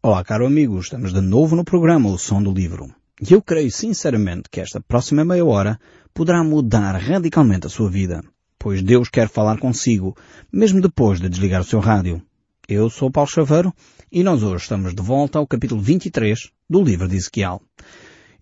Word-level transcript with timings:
Olá, 0.00 0.22
caro 0.22 0.46
amigo, 0.46 0.78
estamos 0.78 1.12
de 1.12 1.20
novo 1.20 1.56
no 1.56 1.64
programa 1.64 2.08
O 2.08 2.16
Som 2.16 2.40
do 2.40 2.52
Livro. 2.52 2.88
E 3.20 3.34
eu 3.34 3.42
creio 3.42 3.68
sinceramente 3.68 4.48
que 4.48 4.60
esta 4.60 4.80
próxima 4.80 5.24
meia 5.24 5.44
hora 5.44 5.76
poderá 6.14 6.44
mudar 6.44 6.92
radicalmente 6.92 7.66
a 7.66 7.68
sua 7.68 7.90
vida, 7.90 8.22
pois 8.60 8.80
Deus 8.80 9.08
quer 9.08 9.28
falar 9.28 9.58
consigo, 9.58 10.16
mesmo 10.52 10.80
depois 10.80 11.20
de 11.20 11.28
desligar 11.28 11.62
o 11.62 11.64
seu 11.64 11.80
rádio. 11.80 12.22
Eu 12.68 12.88
sou 12.88 13.10
Paulo 13.10 13.28
Chaveiro 13.28 13.74
e 14.10 14.22
nós 14.22 14.44
hoje 14.44 14.62
estamos 14.62 14.94
de 14.94 15.02
volta 15.02 15.40
ao 15.40 15.48
capítulo 15.48 15.80
23 15.80 16.48
do 16.70 16.80
livro 16.80 17.08
de 17.08 17.16
Ezequiel. 17.16 17.60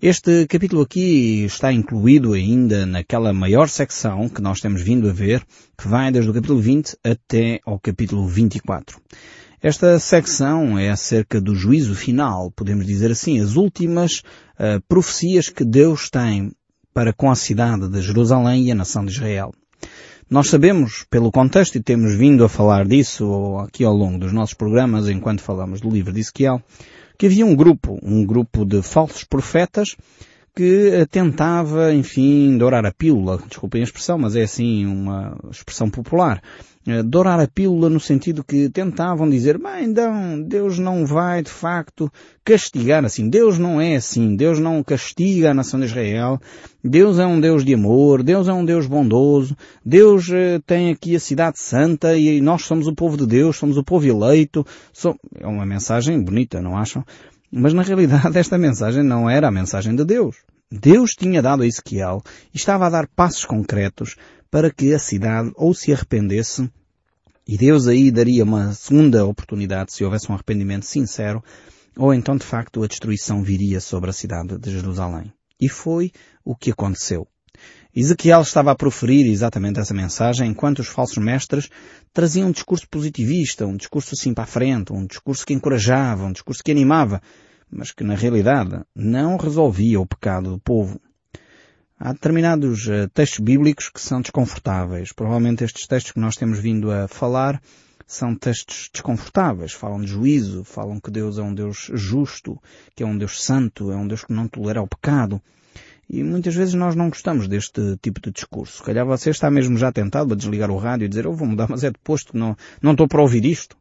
Este 0.01 0.47
capítulo 0.47 0.83
aqui 0.83 1.45
está 1.45 1.73
incluído 1.73 2.35
ainda 2.35 2.85
naquela 2.85 3.33
maior 3.33 3.71
secção 3.71 4.29
que 4.29 4.43
nós 4.43 4.61
temos 4.61 4.83
vindo 4.83 5.09
a 5.09 5.13
ver, 5.13 5.43
que 5.79 5.89
vai 5.89 6.13
desde 6.13 6.31
o 6.31 6.35
capítulo 6.35 6.61
20 6.61 6.99
até 7.03 7.61
ao 7.65 7.81
capítulo 7.81 8.29
24. 8.29 9.01
Esta 9.67 9.99
secção 9.99 10.79
é 10.79 10.91
acerca 10.91 11.41
do 11.41 11.53
juízo 11.53 11.93
final, 11.97 12.53
podemos 12.53 12.87
dizer 12.87 13.11
assim, 13.11 13.41
as 13.41 13.57
últimas 13.57 14.23
uh, 14.61 14.81
profecias 14.89 15.49
que 15.49 15.65
Deus 15.65 16.09
tem 16.09 16.53
para 16.95 17.13
com 17.13 17.29
a 17.29 17.35
cidade 17.35 17.89
de 17.89 18.01
Jerusalém 18.01 18.67
e 18.67 18.71
a 18.71 18.77
nação 18.77 19.05
de 19.05 19.11
Israel. 19.11 19.53
Nós 20.31 20.47
sabemos, 20.47 21.05
pelo 21.11 21.33
contexto, 21.33 21.75
e 21.75 21.83
temos 21.83 22.15
vindo 22.15 22.45
a 22.45 22.49
falar 22.49 22.87
disso 22.87 23.59
aqui 23.59 23.83
ao 23.83 23.93
longo 23.93 24.21
dos 24.21 24.33
nossos 24.33 24.55
programas, 24.55 25.09
enquanto 25.09 25.41
falamos 25.41 25.81
do 25.81 25.91
livro 25.91 26.13
de 26.13 26.21
Ezequiel, 26.21 26.63
que 27.19 27.27
havia 27.27 27.45
um 27.45 27.57
grupo, 27.57 27.99
um 28.05 28.25
grupo 28.25 28.65
de 28.65 28.83
falsos 28.83 29.25
profetas 29.25 29.97
que 30.57 31.07
tentava, 31.11 31.93
enfim, 31.93 32.57
dourar 32.57 32.87
a 32.87 32.91
pílula. 32.91 33.39
Desculpem 33.47 33.83
a 33.83 33.85
expressão, 33.85 34.17
mas 34.17 34.35
é 34.35 34.43
assim 34.43 34.87
uma 34.87 35.37
expressão 35.51 35.91
popular. 35.91 36.43
Eh, 36.89 37.03
dourar 37.03 37.39
a 37.39 37.47
pílula 37.47 37.91
no 37.91 38.01
sentido 38.01 38.43
que 38.43 38.71
tentavam 38.71 39.29
dizer, 39.29 39.59
bem, 39.59 39.85
então, 39.85 40.41
Deus 40.41 40.79
não 40.79 41.05
vai 41.05 41.43
de 41.43 41.51
facto 41.51 42.11
castigar 42.43 43.05
assim. 43.05 43.29
Deus 43.29 43.59
não 43.59 43.79
é 43.79 43.97
assim. 43.97 44.35
Deus 44.35 44.59
não 44.59 44.83
castiga 44.83 45.51
a 45.51 45.55
nação 45.55 45.79
de 45.79 45.87
Israel. 45.87 46.41
Deus 46.83 47.19
é 47.19 47.27
um 47.27 47.39
Deus 47.39 47.63
de 47.63 47.75
amor. 47.75 48.23
Deus 48.23 48.49
é 48.49 48.53
um 48.53 48.65
Deus 48.65 48.87
bondoso. 48.87 49.55
Deus 49.85 50.31
eh, 50.31 50.59
tem 50.65 50.91
aqui 50.91 51.15
a 51.15 51.21
cidade 51.21 51.61
santa 51.61 52.17
e 52.17 52.41
nós 52.41 52.63
somos 52.63 52.87
o 52.87 52.95
povo 52.95 53.19
de 53.19 53.27
Deus, 53.27 53.59
somos 53.59 53.77
o 53.77 53.85
povo 53.85 54.07
eleito. 54.07 54.65
É 55.39 55.47
uma 55.47 55.67
mensagem 55.67 56.19
bonita, 56.19 56.63
não 56.63 56.79
acham? 56.79 57.05
Mas 57.51 57.75
na 57.75 57.83
realidade 57.83 58.37
esta 58.39 58.57
mensagem 58.57 59.03
não 59.03 59.29
era 59.29 59.49
a 59.49 59.53
mensagem 59.53 59.95
de 59.95 60.05
Deus. 60.05 60.37
Deus 60.71 61.13
tinha 61.13 61.41
dado 61.41 61.63
a 61.63 61.67
Ezequiel 61.67 62.23
e 62.53 62.57
estava 62.57 62.87
a 62.87 62.91
dar 62.91 63.07
passos 63.07 63.45
concretos 63.45 64.17
para 64.51 64.71
que 64.71 64.93
a 64.93 64.99
cidade 64.99 65.53
ou 65.55 65.73
se 65.73 65.93
arrependesse 65.93 66.69
e 67.47 67.57
Deus 67.57 67.87
aí 67.87 68.11
daria 68.11 68.43
uma 68.43 68.73
segunda 68.73 69.25
oportunidade 69.25 69.93
se 69.93 70.05
houvesse 70.05 70.31
um 70.31 70.35
arrependimento 70.35 70.85
sincero 70.85 71.43
ou 71.97 72.13
então 72.13 72.37
de 72.37 72.45
facto 72.45 72.83
a 72.83 72.89
destruição 72.89 73.45
viria 73.45 73.81
sobre 73.81 74.11
a 74.11 74.13
cidade 74.13 74.59
de 74.59 74.71
Jerusalém. 74.73 75.33
E 75.61 75.69
foi 75.69 76.11
o 76.45 76.57
que 76.57 76.73
aconteceu. 76.73 77.29
Ezequiel 77.95 78.43
estava 78.43 78.73
a 78.73 78.77
proferir 78.77 79.27
exatamente 79.27 79.79
essa 79.79 79.95
mensagem 79.95 80.51
enquanto 80.51 80.81
os 80.81 80.89
falsos 80.89 81.17
mestres 81.17 81.71
traziam 82.13 82.49
um 82.49 82.53
discurso 82.53 82.87
positivista, 82.89 83.65
um 83.65 83.77
discurso 83.77 84.15
assim 84.15 84.35
para 84.35 84.45
a 84.45 84.49
frente, 84.49 84.93
um 84.93 85.07
discurso 85.07 85.47
que 85.47 85.55
encorajava, 85.55 86.27
um 86.27 86.33
discurso 86.33 86.63
que 86.63 86.73
animava, 86.73 87.23
mas 87.71 87.93
que 87.93 88.05
na 88.05 88.15
realidade 88.15 88.81
não 88.95 89.37
resolvia 89.37 90.01
o 90.01 90.07
pecado 90.07 90.51
do 90.51 90.59
povo. 90.59 91.01
Há 91.99 92.13
determinados 92.13 92.87
uh, 92.87 93.09
textos 93.13 93.41
bíblicos 93.41 93.89
que 93.89 94.01
são 94.01 94.21
desconfortáveis. 94.21 95.13
Provavelmente 95.13 95.65
estes 95.65 95.87
textos 95.87 96.13
que 96.13 96.21
nós 96.21 96.37
temos 96.37 96.59
vindo 96.59 96.91
a 96.91 97.09
falar 97.09 97.61
são 98.07 98.35
textos 98.35 98.91
desconfortáveis. 98.93 99.73
Falam 99.73 100.01
de 100.01 100.07
juízo, 100.07 100.63
falam 100.63 101.01
que 101.01 101.11
Deus 101.11 101.39
é 101.39 101.43
um 101.43 101.55
Deus 101.55 101.91
justo, 101.95 102.61
que 102.95 103.03
é 103.03 103.07
um 103.07 103.17
Deus 103.17 103.43
santo, 103.43 103.91
é 103.91 103.97
um 103.97 104.07
Deus 104.07 104.25
que 104.25 104.33
não 104.33 104.47
tolera 104.47 104.83
o 104.83 104.87
pecado. 104.87 105.41
E 106.09 106.23
muitas 106.23 106.55
vezes 106.55 106.75
nós 106.75 106.95
não 106.95 107.09
gostamos 107.09 107.49
deste 107.49 107.97
tipo 108.01 108.21
de 108.21 108.31
discurso. 108.31 108.77
Se 108.77 108.83
calhar 108.83 109.05
você 109.05 109.31
está 109.31 109.51
mesmo 109.51 109.77
já 109.77 109.91
tentado 109.91 110.35
a 110.35 110.37
desligar 110.37 110.71
o 110.71 110.77
rádio 110.77 111.07
e 111.07 111.09
dizer, 111.09 111.25
eu 111.25 111.33
vou 111.33 111.49
mudar, 111.49 111.67
mas 111.69 111.83
é 111.83 111.91
depois 111.91 112.23
que 112.23 112.37
não, 112.37 112.57
não 112.81 112.93
estou 112.93 113.09
para 113.09 113.23
ouvir 113.23 113.45
isto. 113.45 113.77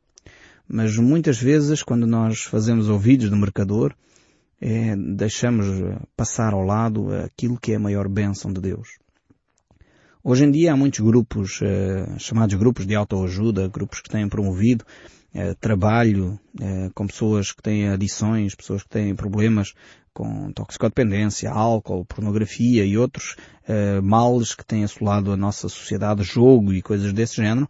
Mas 0.67 0.97
muitas 0.97 1.39
vezes, 1.39 1.83
quando 1.83 2.07
nós 2.07 2.41
fazemos 2.41 2.89
ouvidos 2.89 3.29
do 3.29 3.37
mercador, 3.37 3.93
é, 4.59 4.95
deixamos 4.95 5.67
passar 6.15 6.53
ao 6.53 6.63
lado 6.63 7.13
aquilo 7.13 7.59
que 7.59 7.73
é 7.73 7.75
a 7.75 7.79
maior 7.79 8.07
bênção 8.07 8.51
de 8.51 8.61
Deus. 8.61 8.97
Hoje 10.27 10.43
em 10.43 10.49
dia 10.49 10.73
há 10.73 10.75
muitos 10.75 11.01
grupos, 11.01 11.59
eh, 11.61 12.17
chamados 12.17 12.55
grupos 12.55 12.87
de 12.87 12.95
autoajuda, 12.95 13.67
grupos 13.67 14.01
que 14.01 14.09
têm 14.09 14.27
promovido 14.27 14.83
eh, 15.31 15.53
trabalho 15.53 16.39
eh, 16.59 16.89
com 16.95 17.05
pessoas 17.05 17.51
que 17.51 17.61
têm 17.61 17.89
adições, 17.89 18.55
pessoas 18.55 18.81
que 18.81 18.89
têm 18.89 19.13
problemas 19.13 19.75
com 20.11 20.51
toxicodependência, 20.51 21.51
álcool, 21.51 22.05
pornografia 22.05 22.83
e 22.83 22.97
outros 22.97 23.35
males 24.01 24.55
que 24.55 24.65
têm 24.65 24.83
assolado 24.85 25.31
a 25.31 25.37
nossa 25.37 25.67
sociedade, 25.67 26.23
jogo 26.23 26.71
e 26.73 26.81
coisas 26.81 27.11
desse 27.11 27.35
género, 27.35 27.67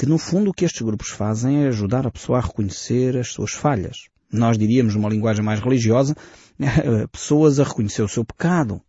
que 0.00 0.06
no 0.06 0.18
fundo 0.18 0.50
o 0.50 0.54
que 0.54 0.64
estes 0.64 0.82
grupos 0.82 1.10
fazem 1.10 1.64
é 1.64 1.68
ajudar 1.68 2.06
a 2.06 2.10
pessoa 2.10 2.38
a 2.38 2.42
reconhecer 2.42 3.16
as 3.16 3.28
suas 3.28 3.52
falhas 3.52 4.10
nós 4.32 4.56
diríamos 4.56 4.94
numa 4.94 5.08
linguagem 5.08 5.44
mais 5.44 5.60
religiosa, 5.60 6.14
pessoas 7.10 7.58
a 7.58 7.64
reconhecer 7.64 8.02
o 8.02 8.08
seu 8.08 8.24
pecado. 8.24 8.80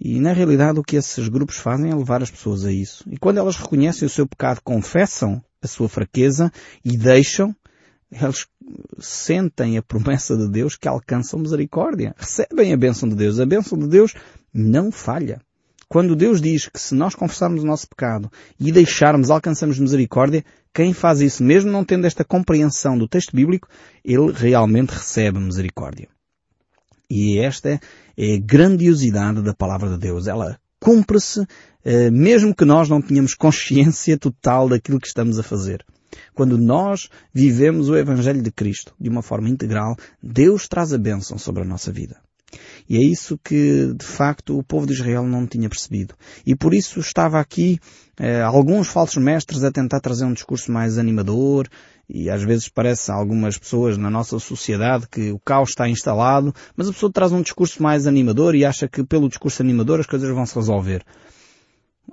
E 0.00 0.18
na 0.18 0.32
realidade 0.32 0.80
o 0.80 0.82
que 0.82 0.96
esses 0.96 1.28
grupos 1.28 1.56
fazem 1.56 1.90
é 1.90 1.94
levar 1.94 2.22
as 2.22 2.30
pessoas 2.30 2.64
a 2.64 2.72
isso. 2.72 3.04
E 3.10 3.16
quando 3.16 3.38
elas 3.38 3.56
reconhecem 3.56 4.06
o 4.06 4.10
seu 4.10 4.26
pecado, 4.26 4.60
confessam 4.64 5.42
a 5.60 5.68
sua 5.68 5.88
fraqueza 5.88 6.50
e 6.84 6.96
deixam, 6.96 7.54
eles 8.10 8.46
sentem 8.98 9.78
a 9.78 9.82
promessa 9.82 10.36
de 10.36 10.48
Deus 10.48 10.76
que 10.76 10.88
alcançam 10.88 11.38
misericórdia. 11.38 12.14
Recebem 12.18 12.72
a 12.72 12.76
bênção 12.76 13.08
de 13.08 13.14
Deus. 13.14 13.38
A 13.38 13.46
bênção 13.46 13.78
de 13.78 13.86
Deus 13.86 14.14
não 14.52 14.90
falha. 14.90 15.40
Quando 15.92 16.16
Deus 16.16 16.40
diz 16.40 16.70
que 16.70 16.80
se 16.80 16.94
nós 16.94 17.14
confessarmos 17.14 17.62
o 17.62 17.66
nosso 17.66 17.86
pecado 17.86 18.32
e 18.58 18.72
deixarmos, 18.72 19.30
alcançamos 19.30 19.78
misericórdia, 19.78 20.42
quem 20.72 20.94
faz 20.94 21.20
isso, 21.20 21.44
mesmo 21.44 21.70
não 21.70 21.84
tendo 21.84 22.06
esta 22.06 22.24
compreensão 22.24 22.96
do 22.96 23.06
texto 23.06 23.36
bíblico, 23.36 23.68
ele 24.02 24.32
realmente 24.32 24.88
recebe 24.88 25.38
misericórdia. 25.38 26.08
E 27.10 27.38
esta 27.38 27.78
é 28.16 28.34
a 28.34 28.40
grandiosidade 28.40 29.42
da 29.42 29.52
palavra 29.52 29.90
de 29.90 29.98
Deus. 29.98 30.26
Ela 30.26 30.58
cumpre-se 30.80 31.46
eh, 31.84 32.10
mesmo 32.10 32.54
que 32.54 32.64
nós 32.64 32.88
não 32.88 33.02
tenhamos 33.02 33.34
consciência 33.34 34.16
total 34.16 34.70
daquilo 34.70 34.98
que 34.98 35.08
estamos 35.08 35.38
a 35.38 35.42
fazer. 35.42 35.84
Quando 36.32 36.56
nós 36.56 37.10
vivemos 37.34 37.90
o 37.90 37.96
Evangelho 37.98 38.40
de 38.40 38.50
Cristo 38.50 38.94
de 38.98 39.10
uma 39.10 39.20
forma 39.20 39.50
integral, 39.50 39.94
Deus 40.22 40.66
traz 40.66 40.94
a 40.94 40.98
bênção 40.98 41.36
sobre 41.36 41.64
a 41.64 41.66
nossa 41.66 41.92
vida. 41.92 42.16
E 42.88 42.96
é 42.96 43.00
isso 43.02 43.38
que, 43.42 43.94
de 43.94 44.04
facto, 44.04 44.58
o 44.58 44.62
povo 44.62 44.86
de 44.86 44.92
Israel 44.92 45.24
não 45.24 45.46
tinha 45.46 45.68
percebido. 45.68 46.14
E 46.46 46.54
por 46.54 46.74
isso 46.74 47.00
estava 47.00 47.40
aqui 47.40 47.78
eh, 48.18 48.42
alguns 48.42 48.88
falsos 48.88 49.22
mestres 49.22 49.64
a 49.64 49.72
tentar 49.72 50.00
trazer 50.00 50.24
um 50.24 50.32
discurso 50.32 50.70
mais 50.70 50.98
animador, 50.98 51.68
e 52.08 52.28
às 52.28 52.42
vezes 52.42 52.68
parece 52.68 53.10
a 53.10 53.14
algumas 53.14 53.56
pessoas 53.56 53.96
na 53.96 54.10
nossa 54.10 54.38
sociedade 54.38 55.08
que 55.08 55.30
o 55.30 55.38
caos 55.38 55.70
está 55.70 55.88
instalado, 55.88 56.54
mas 56.76 56.88
a 56.88 56.92
pessoa 56.92 57.12
traz 57.12 57.32
um 57.32 57.40
discurso 57.40 57.82
mais 57.82 58.06
animador 58.06 58.54
e 58.54 58.64
acha 58.64 58.86
que 58.86 59.02
pelo 59.02 59.28
discurso 59.28 59.62
animador 59.62 60.00
as 60.00 60.06
coisas 60.06 60.28
vão 60.30 60.44
se 60.44 60.54
resolver. 60.54 61.02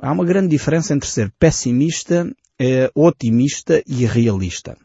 Há 0.01 0.11
uma 0.11 0.23
grande 0.23 0.47
diferença 0.47 0.93
entre 0.93 1.09
ser 1.09 1.33
pessimista, 1.37 2.31
eh, 2.57 2.89
otimista 2.95 3.83
e 3.85 4.05
realista. 4.05 4.77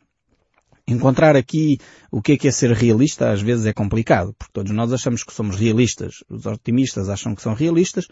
Encontrar 0.87 1.35
aqui 1.35 1.79
o 2.11 2.21
que 2.21 2.33
é 2.33 2.37
que 2.37 2.47
é 2.47 2.51
ser 2.51 2.71
realista 2.73 3.31
às 3.31 3.41
vezes 3.41 3.65
é 3.65 3.73
complicado, 3.73 4.35
porque 4.39 4.53
todos 4.53 4.71
nós 4.73 4.93
achamos 4.93 5.25
que 5.25 5.33
somos 5.33 5.57
realistas. 5.57 6.23
Os 6.29 6.45
otimistas 6.45 7.09
acham 7.09 7.35
que 7.35 7.41
são 7.41 7.55
realistas, 7.55 8.07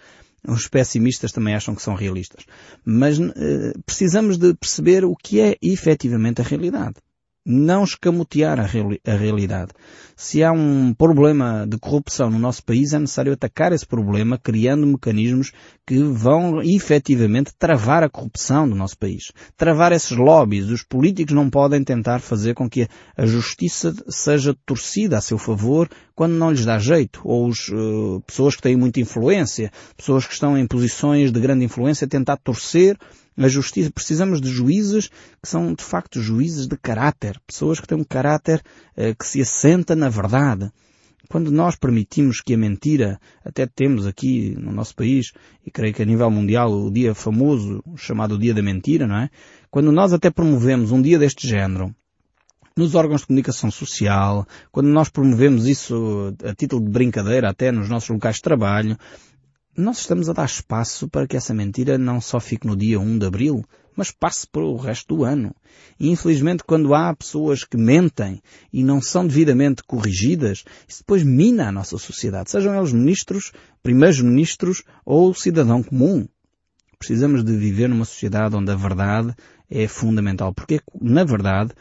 os 0.48 0.68
pessimistas 0.68 1.32
também 1.32 1.54
acham 1.54 1.74
que 1.74 1.82
são 1.82 1.94
realistas. 1.94 2.44
Mas 2.84 3.18
eh, 3.20 3.72
precisamos 3.84 4.38
de 4.38 4.54
perceber 4.54 5.04
o 5.04 5.14
que 5.14 5.40
é 5.40 5.56
efetivamente 5.60 6.40
a 6.40 6.44
realidade 6.44 6.96
não 7.44 7.82
escamotear 7.82 8.60
a, 8.60 8.62
reali 8.62 9.00
a, 9.06 9.14
realidade. 9.14 9.72
Se 10.16 10.44
há 10.44 10.52
um 10.52 10.94
problema 10.94 11.66
de 11.68 11.76
corrupção 11.76 12.30
no 12.30 12.38
nosso 12.38 12.64
país, 12.64 12.92
é 12.92 12.98
necessário 12.98 13.32
atacar 13.32 13.72
esse 13.72 13.86
problema 13.86 14.38
criando 14.38 14.86
mecanismos 14.86 15.52
que 15.84 16.00
vão 16.02 16.62
efetivamente 16.62 17.52
travar 17.58 18.04
a 18.04 18.08
corrupção 18.08 18.68
do 18.68 18.76
nosso 18.76 18.96
país. 18.96 19.32
Travar 19.56 19.90
esses 19.92 20.16
lobbies. 20.16 20.68
Os 20.68 20.84
políticos 20.84 21.34
não 21.34 21.50
podem 21.50 21.82
tentar 21.82 22.20
fazer 22.20 22.54
com 22.54 22.70
que 22.70 22.86
a 23.16 23.26
justiça 23.26 23.92
seja 24.08 24.56
torcida 24.64 25.18
a 25.18 25.20
seu 25.20 25.38
favor 25.38 25.88
quando 26.14 26.34
não 26.34 26.52
lhes 26.52 26.64
dá 26.64 26.78
jeito. 26.78 27.20
Ou 27.24 27.50
as 27.50 27.68
uh, 27.68 28.22
pessoas 28.24 28.54
que 28.54 28.62
têm 28.62 28.76
muita 28.76 29.00
influência, 29.00 29.72
pessoas 29.96 30.26
que 30.26 30.34
estão 30.34 30.56
em 30.56 30.66
posições 30.66 31.32
de 31.32 31.40
grande 31.40 31.64
influência, 31.64 32.06
tentar 32.06 32.36
torcer 32.36 32.96
a 33.36 33.48
justiça, 33.48 33.90
precisamos 33.90 34.40
de 34.40 34.48
juízes 34.50 35.08
que 35.08 35.48
são 35.48 35.74
de 35.74 35.82
facto 35.82 36.20
juízes 36.20 36.66
de 36.66 36.76
caráter, 36.76 37.40
pessoas 37.46 37.80
que 37.80 37.86
têm 37.86 37.98
um 37.98 38.04
caráter 38.04 38.62
eh, 38.96 39.14
que 39.14 39.26
se 39.26 39.40
assenta 39.40 39.96
na 39.96 40.08
verdade. 40.08 40.70
Quando 41.28 41.50
nós 41.50 41.76
permitimos 41.76 42.42
que 42.42 42.52
a 42.52 42.58
mentira, 42.58 43.18
até 43.42 43.66
temos 43.66 44.06
aqui 44.06 44.54
no 44.58 44.70
nosso 44.70 44.94
país, 44.94 45.32
e 45.64 45.70
creio 45.70 45.94
que 45.94 46.02
a 46.02 46.04
nível 46.04 46.30
mundial, 46.30 46.70
o 46.70 46.90
dia 46.90 47.14
famoso, 47.14 47.82
chamado 47.96 48.38
Dia 48.38 48.52
da 48.52 48.60
Mentira, 48.60 49.06
não 49.06 49.16
é? 49.16 49.30
Quando 49.70 49.90
nós 49.90 50.12
até 50.12 50.30
promovemos 50.30 50.92
um 50.92 51.00
dia 51.00 51.18
deste 51.18 51.48
género, 51.48 51.94
nos 52.76 52.94
órgãos 52.94 53.22
de 53.22 53.28
comunicação 53.28 53.70
social, 53.70 54.46
quando 54.70 54.88
nós 54.88 55.08
promovemos 55.08 55.66
isso 55.66 56.34
a 56.44 56.54
título 56.54 56.84
de 56.84 56.90
brincadeira 56.90 57.48
até 57.48 57.70
nos 57.70 57.88
nossos 57.88 58.10
locais 58.10 58.36
de 58.36 58.42
trabalho, 58.42 58.98
nós 59.76 60.00
estamos 60.00 60.28
a 60.28 60.34
dar 60.34 60.44
espaço 60.44 61.08
para 61.08 61.26
que 61.26 61.36
essa 61.36 61.54
mentira 61.54 61.96
não 61.96 62.20
só 62.20 62.38
fique 62.38 62.66
no 62.66 62.76
dia 62.76 63.00
1 63.00 63.18
de 63.18 63.26
Abril, 63.26 63.64
mas 63.96 64.10
passe 64.10 64.46
para 64.46 64.62
o 64.62 64.76
resto 64.76 65.16
do 65.16 65.24
ano. 65.24 65.54
E 65.98 66.10
infelizmente 66.10 66.62
quando 66.62 66.94
há 66.94 67.14
pessoas 67.14 67.64
que 67.64 67.76
mentem 67.76 68.42
e 68.72 68.84
não 68.84 69.00
são 69.00 69.26
devidamente 69.26 69.82
corrigidas, 69.82 70.64
isso 70.86 71.00
depois 71.00 71.22
mina 71.22 71.68
a 71.68 71.72
nossa 71.72 71.96
sociedade, 71.96 72.50
sejam 72.50 72.76
eles 72.76 72.92
ministros, 72.92 73.52
primeiros 73.82 74.20
ministros 74.20 74.82
ou 75.04 75.32
cidadão 75.32 75.82
comum. 75.82 76.26
Precisamos 76.98 77.42
de 77.42 77.56
viver 77.56 77.88
numa 77.88 78.04
sociedade 78.04 78.54
onde 78.54 78.70
a 78.70 78.76
verdade 78.76 79.34
é 79.70 79.88
fundamental, 79.88 80.52
porque 80.52 80.80
na 81.00 81.24
verdade 81.24 81.72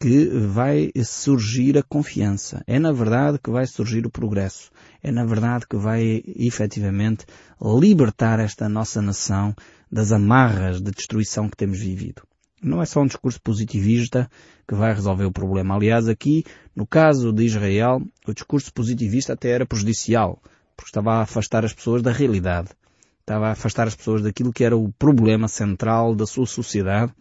que 0.00 0.24
vai 0.30 0.90
surgir 1.04 1.76
a 1.76 1.82
confiança. 1.82 2.64
É 2.66 2.78
na 2.78 2.90
verdade 2.90 3.38
que 3.38 3.50
vai 3.50 3.66
surgir 3.66 4.06
o 4.06 4.10
progresso. 4.10 4.70
É 5.02 5.12
na 5.12 5.26
verdade 5.26 5.66
que 5.68 5.76
vai 5.76 6.22
efetivamente 6.24 7.26
libertar 7.60 8.40
esta 8.40 8.66
nossa 8.66 9.02
nação 9.02 9.54
das 9.92 10.10
amarras 10.10 10.80
de 10.80 10.90
destruição 10.90 11.50
que 11.50 11.56
temos 11.56 11.80
vivido. 11.80 12.22
Não 12.62 12.80
é 12.80 12.86
só 12.86 13.02
um 13.02 13.06
discurso 13.06 13.38
positivista 13.42 14.30
que 14.66 14.74
vai 14.74 14.94
resolver 14.94 15.26
o 15.26 15.32
problema. 15.32 15.74
Aliás, 15.74 16.08
aqui, 16.08 16.44
no 16.74 16.86
caso 16.86 17.30
de 17.30 17.44
Israel, 17.44 18.00
o 18.26 18.32
discurso 18.32 18.72
positivista 18.72 19.34
até 19.34 19.50
era 19.50 19.66
prejudicial, 19.66 20.42
porque 20.76 20.88
estava 20.88 21.12
a 21.12 21.22
afastar 21.22 21.62
as 21.62 21.74
pessoas 21.74 22.00
da 22.00 22.10
realidade. 22.10 22.70
Estava 23.20 23.48
a 23.48 23.52
afastar 23.52 23.86
as 23.86 23.94
pessoas 23.94 24.22
daquilo 24.22 24.52
que 24.52 24.64
era 24.64 24.76
o 24.76 24.90
problema 24.92 25.46
central 25.46 26.14
da 26.14 26.26
sua 26.26 26.46
sociedade 26.46 27.12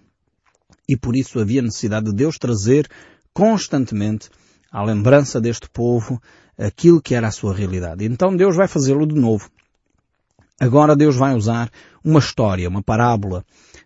e 0.89 0.97
por 0.97 1.15
isso 1.15 1.39
havia 1.39 1.61
necessidade 1.61 2.07
de 2.07 2.15
Deus 2.15 2.39
trazer 2.39 2.89
constantemente 3.31 4.27
à 4.71 4.83
lembrança 4.83 5.39
deste 5.39 5.69
povo 5.69 6.19
aquilo 6.57 6.99
que 6.99 7.13
era 7.13 7.27
a 7.27 7.31
sua 7.31 7.53
realidade. 7.53 8.03
Então 8.03 8.35
Deus 8.35 8.55
vai 8.55 8.67
fazê-lo 8.67 9.05
de 9.05 9.13
novo. 9.13 9.47
Agora 10.59 10.95
Deus 10.95 11.15
vai 11.15 11.35
usar 11.35 11.69
uma 12.03 12.19
história, 12.19 12.67
uma 12.67 12.81
parábola, 12.81 13.45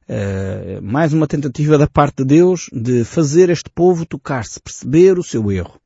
uh, 0.09 0.81
mais 0.81 1.11
uma 1.13 1.27
tentativa 1.27 1.77
da 1.77 1.87
parte 1.87 2.23
de 2.23 2.25
Deus 2.25 2.69
de 2.71 3.03
fazer 3.03 3.49
este 3.49 3.69
povo 3.69 4.05
tocar-se, 4.05 4.61
perceber 4.61 5.19
o 5.19 5.23
seu 5.23 5.51
erro. 5.51 5.79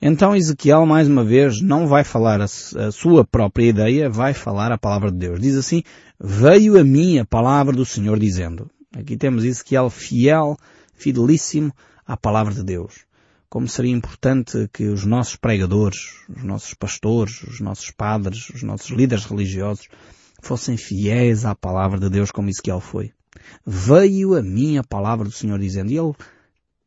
Então 0.00 0.34
Ezequiel, 0.34 0.86
mais 0.86 1.08
uma 1.08 1.24
vez, 1.24 1.60
não 1.60 1.88
vai 1.88 2.04
falar 2.04 2.40
a, 2.40 2.44
a, 2.44 2.92
sua 2.92 3.24
própria 3.24 3.66
ideia, 3.66 4.08
vai 4.08 4.32
falar 4.32 4.70
a 4.70 4.78
palavra 4.78 5.10
de 5.10 5.18
Deus. 5.18 5.40
Diz 5.40 5.56
assim, 5.56 5.82
veio 6.20 6.78
a 6.78 6.84
mim 6.84 7.18
a 7.18 7.24
palavra 7.24 7.74
do 7.74 7.84
Senhor 7.84 8.18
dizendo. 8.18 8.70
Aqui 8.94 9.16
temos 9.16 9.42
Ezequiel 9.42 9.88
fiel, 9.88 10.56
fidelíssimo 10.94 11.72
à 12.06 12.14
palavra 12.14 12.52
de 12.52 12.62
Deus. 12.62 13.06
Como 13.48 13.66
seria 13.66 13.90
importante 13.90 14.68
que 14.70 14.84
os 14.84 15.06
nossos 15.06 15.36
pregadores, 15.36 16.24
os 16.28 16.42
nossos 16.42 16.74
pastores, 16.74 17.42
os 17.42 17.60
nossos 17.60 17.90
padres, 17.90 18.50
os 18.50 18.62
nossos 18.62 18.90
líderes 18.90 19.24
religiosos 19.24 19.88
fossem 20.42 20.76
fiéis 20.76 21.46
à 21.46 21.54
palavra 21.54 21.98
de 21.98 22.10
Deus 22.10 22.30
como 22.30 22.50
Ezequiel 22.50 22.80
foi. 22.80 23.12
Veio 23.66 24.36
a 24.36 24.42
mim 24.42 24.76
a 24.76 24.84
palavra 24.84 25.24
do 25.24 25.32
Senhor 25.32 25.58
dizendo, 25.58 25.90
e 25.90 25.96
ele 25.96 26.14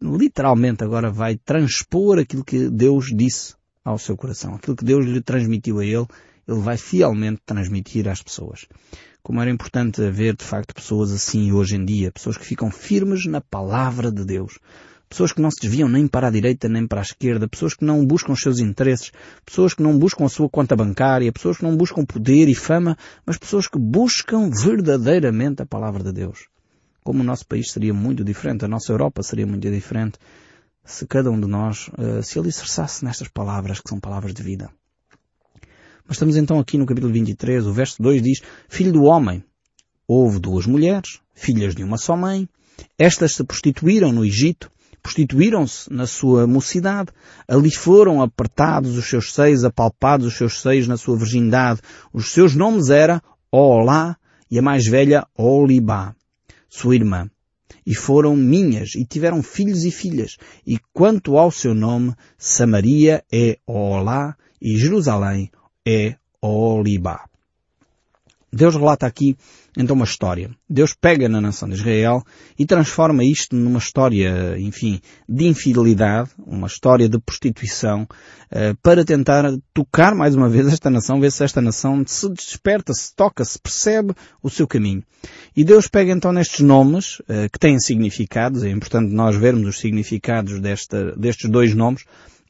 literalmente 0.02 0.84
agora 0.84 1.10
vai 1.10 1.38
transpor 1.38 2.20
aquilo 2.20 2.44
que 2.44 2.70
Deus 2.70 3.08
disse 3.16 3.56
ao 3.84 3.98
seu 3.98 4.16
coração. 4.16 4.54
Aquilo 4.54 4.76
que 4.76 4.86
Deus 4.86 5.06
lhe 5.06 5.22
transmitiu 5.22 5.80
a 5.80 5.86
ele, 5.86 6.06
ele 6.48 6.60
vai 6.60 6.78
fielmente 6.78 7.42
transmitir 7.46 8.08
às 8.08 8.22
pessoas 8.22 8.68
como 9.26 9.42
era 9.42 9.50
importante 9.50 10.04
haver 10.04 10.36
de 10.36 10.46
facto 10.46 10.76
pessoas 10.76 11.12
assim 11.12 11.52
hoje 11.52 11.76
em 11.76 11.84
dia, 11.84 12.12
pessoas 12.12 12.38
que 12.38 12.46
ficam 12.46 12.70
firmes 12.70 13.26
na 13.26 13.42
palavra 13.42 14.12
de 14.12 14.24
Deus. 14.24 14.60
Pessoas 15.10 15.34
que 15.34 15.42
não 15.42 15.50
se 15.50 15.60
desviam 15.60 15.90
nem 15.90 16.08
para 16.08 16.28
a 16.28 16.30
direita 16.30 16.70
nem 16.70 16.86
para 16.86 17.02
a 17.02 17.02
esquerda, 17.02 17.48
pessoas 17.48 17.74
que 17.74 17.84
não 17.84 18.06
buscam 18.06 18.34
os 18.34 18.40
seus 18.40 18.60
interesses, 18.60 19.12
pessoas 19.44 19.74
que 19.74 19.82
não 19.82 19.98
buscam 19.98 20.26
a 20.26 20.30
sua 20.30 20.48
conta 20.48 20.76
bancária, 20.76 21.32
pessoas 21.32 21.58
que 21.58 21.64
não 21.64 21.76
buscam 21.76 22.06
poder 22.06 22.48
e 22.48 22.54
fama, 22.54 22.96
mas 23.26 23.36
pessoas 23.36 23.68
que 23.68 23.80
buscam 23.80 24.52
verdadeiramente 24.52 25.64
a 25.64 25.66
palavra 25.66 26.04
de 26.04 26.12
Deus. 26.12 26.46
Como 27.04 27.22
o 27.22 27.26
nosso 27.26 27.48
país 27.48 27.72
seria 27.72 27.96
muito 27.96 28.24
diferente, 28.24 28.64
a 28.64 28.68
nossa 28.68 28.92
Europa 28.92 29.24
seria 29.24 29.48
muito 29.48 29.68
diferente 29.72 30.20
se 30.84 31.08
cada 31.08 31.32
um 31.32 31.40
de 31.40 31.48
nós 31.48 31.88
uh, 31.98 32.22
se 32.22 32.38
alicerçasse 32.38 33.04
nestas 33.04 33.28
palavras 33.28 33.80
que 33.80 33.90
são 33.90 34.00
palavras 34.00 34.36
de 34.36 34.44
vida. 34.44 34.70
Mas 36.08 36.18
estamos 36.18 36.38
então 36.38 36.60
aqui 36.60 36.78
no 36.78 36.86
capítulo 36.86 37.12
23, 37.12 37.66
o 37.66 37.74
verso 37.74 38.02
2 38.02 38.22
diz, 38.22 38.42
Filho 38.70 38.94
do 38.94 39.04
homem, 39.04 39.44
houve 40.08 40.40
duas 40.40 40.68
mulheres, 40.68 41.20
filhas 41.34 41.74
de 41.74 41.84
uma 41.84 41.98
só 41.98 42.16
mãe, 42.16 42.48
estas 42.98 43.34
se 43.34 43.44
prostituíram 43.44 44.12
no 44.12 44.24
Egito, 44.24 44.70
prostituíram-se 45.02 45.92
na 45.92 46.06
sua 46.06 46.46
mocidade, 46.46 47.12
ali 47.48 47.72
foram 47.72 48.22
apertados 48.22 48.98
os 48.98 49.06
seus 49.06 49.34
seios, 49.34 49.64
apalpados 49.64 50.28
os 50.28 50.36
seus 50.36 50.62
seios 50.62 50.88
na 50.88 50.96
sua 50.96 51.18
virgindade. 51.18 51.82
Os 52.14 52.32
seus 52.32 52.56
nomes 52.56 52.90
eram 52.90 53.22
Olá 53.52 54.16
e 54.50 54.60
a 54.60 54.62
mais 54.62 54.86
velha 54.86 55.26
Olibá, 55.36 56.16
sua 56.70 56.96
irmã. 56.96 57.30
E 57.86 57.96
foram 57.96 58.36
minhas, 58.36 58.96
e 58.96 59.06
tiveram 59.06 59.42
filhos 59.42 59.86
e 59.86 59.92
filhas. 59.92 60.38
E 60.66 60.80
quanto 60.92 61.38
ao 61.38 61.52
seu 61.52 61.74
nome, 61.74 62.14
Samaria 62.38 63.24
é 63.32 63.58
Olá 63.66 64.36
e 64.62 64.78
Jerusalém 64.78 65.52
é 65.86 66.16
Olibá. 66.42 67.26
Deus 68.52 68.76
relata 68.76 69.06
aqui 69.06 69.36
então 69.78 69.96
uma 69.96 70.06
história. 70.06 70.50
Deus 70.70 70.94
pega 70.94 71.28
na 71.28 71.42
nação 71.42 71.68
de 71.68 71.76
Israel 71.76 72.24
e 72.58 72.66
transforma 72.66 73.24
isto 73.24 73.54
numa 73.54 73.80
história, 73.80 74.58
enfim, 74.58 75.02
de 75.28 75.46
infidelidade, 75.46 76.30
uma 76.48 76.68
história 76.68 77.10
de 77.10 77.20
prostituição, 77.20 78.08
eh, 78.50 78.74
para 78.82 79.04
tentar 79.04 79.44
tocar 79.74 80.16
mais 80.16 80.36
uma 80.36 80.48
vez 80.48 80.68
esta 80.68 80.90
nação, 80.90 81.20
ver 81.20 81.32
se 81.32 81.44
esta 81.44 81.62
nação 81.62 82.02
se 82.08 82.30
desperta, 82.30 82.94
se 82.94 83.14
toca, 83.14 83.44
se 83.44 83.60
percebe 83.60 84.14
o 84.42 84.50
seu 84.50 84.66
caminho. 84.66 85.04
E 85.54 85.66
Deus 85.66 85.90
pega 85.90 86.14
então 86.14 86.32
nestes 86.32 86.62
nomes, 86.62 87.22
eh, 87.28 87.50
que 87.50 87.60
têm 87.60 87.78
significados, 87.78 88.64
é 88.64 88.70
importante 88.70 89.14
nós 89.14 89.36
vermos 89.36 89.68
os 89.68 89.80
significados 89.80 90.62
desta, 90.62 91.12
destes 91.18 91.50
dois 91.50 91.76
nomes, 91.76 92.06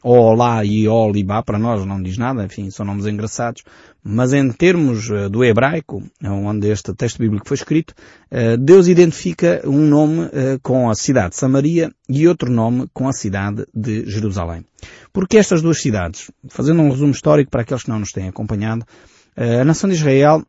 Olá 0.08 0.64
e 0.64 0.88
Olibá, 0.88 1.42
para 1.42 1.58
nós 1.58 1.84
não 1.84 2.00
diz 2.00 2.16
nada, 2.16 2.46
enfim, 2.46 2.70
são 2.70 2.86
nomes 2.86 3.08
engraçados, 3.08 3.64
mas 4.04 4.34
em 4.34 4.52
termos 4.52 5.10
eh, 5.10 5.28
do 5.30 5.44
hebraico, 5.44 6.04
onde 6.24 6.70
este 6.70 6.94
texto 6.94 7.18
bíblico 7.18 7.48
foi 7.48 7.56
escrito, 7.56 7.96
eh, 8.30 8.56
Deus 8.56 8.88
identifica 8.88 9.64
um 9.66 9.80
nome 9.80 10.30
eh, 10.32 10.60
com 10.62 10.92
a 10.92 10.94
cidade 10.94 11.30
de 11.30 11.38
Samaria 11.38 11.92
e 12.08 12.28
outro 12.28 12.52
nome 12.52 12.88
com 12.94 13.08
a 13.08 13.14
cidade 13.14 13.66
de 13.74 14.08
Jerusalém. 14.08 14.64
Porque 15.12 15.38
estas 15.40 15.64
duas 15.64 15.82
cidades, 15.82 16.30
fazendo 16.50 16.84
um 16.84 16.92
resumo 16.92 17.12
histórico 17.12 17.50
para 17.50 17.64
aqueles 17.64 17.82
que 17.82 17.90
não 17.90 17.98
nos 17.98 18.12
têm 18.12 18.28
acompanhado, 18.28 18.86
a 19.36 19.66
nação 19.66 19.90
de 19.90 19.96
Israel 19.96 20.46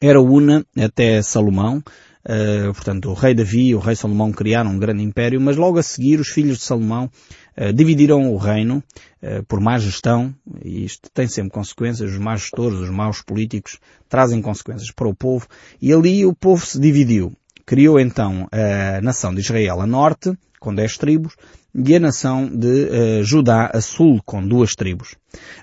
era 0.00 0.20
una 0.20 0.64
até 0.80 1.20
Salomão, 1.20 1.82
Uh, 2.28 2.74
portanto, 2.74 3.08
o 3.08 3.14
rei 3.14 3.34
Davi 3.34 3.68
e 3.68 3.74
o 3.74 3.78
rei 3.78 3.96
Salomão 3.96 4.30
criaram 4.30 4.72
um 4.72 4.78
grande 4.78 5.02
império, 5.02 5.40
mas 5.40 5.56
logo 5.56 5.78
a 5.78 5.82
seguir 5.82 6.20
os 6.20 6.28
filhos 6.28 6.58
de 6.58 6.64
Salomão 6.64 7.10
uh, 7.56 7.72
dividiram 7.72 8.30
o 8.30 8.36
reino 8.36 8.84
uh, 9.22 9.42
por 9.44 9.60
má 9.60 9.78
gestão, 9.78 10.34
e 10.62 10.84
isto 10.84 11.08
tem 11.14 11.26
sempre 11.26 11.52
consequências, 11.52 12.12
os 12.12 12.18
maus 12.18 12.42
gestores, 12.42 12.80
os 12.80 12.90
maus 12.90 13.22
políticos 13.22 13.78
trazem 14.10 14.42
consequências 14.42 14.90
para 14.90 15.08
o 15.08 15.14
povo, 15.14 15.46
e 15.80 15.90
ali 15.90 16.26
o 16.26 16.34
povo 16.34 16.66
se 16.66 16.78
dividiu. 16.78 17.32
Criou 17.64 17.98
então 17.98 18.46
a 18.52 19.00
nação 19.00 19.32
de 19.32 19.40
Israel 19.40 19.80
a 19.80 19.86
norte, 19.86 20.30
com 20.60 20.74
dez 20.74 20.98
tribos, 20.98 21.34
e 21.74 21.94
a 21.94 22.00
nação 22.00 22.46
de 22.46 23.22
Judá 23.22 23.70
a 23.72 23.80
sul, 23.80 24.20
com 24.24 24.46
duas 24.46 24.74
tribos. 24.74 25.16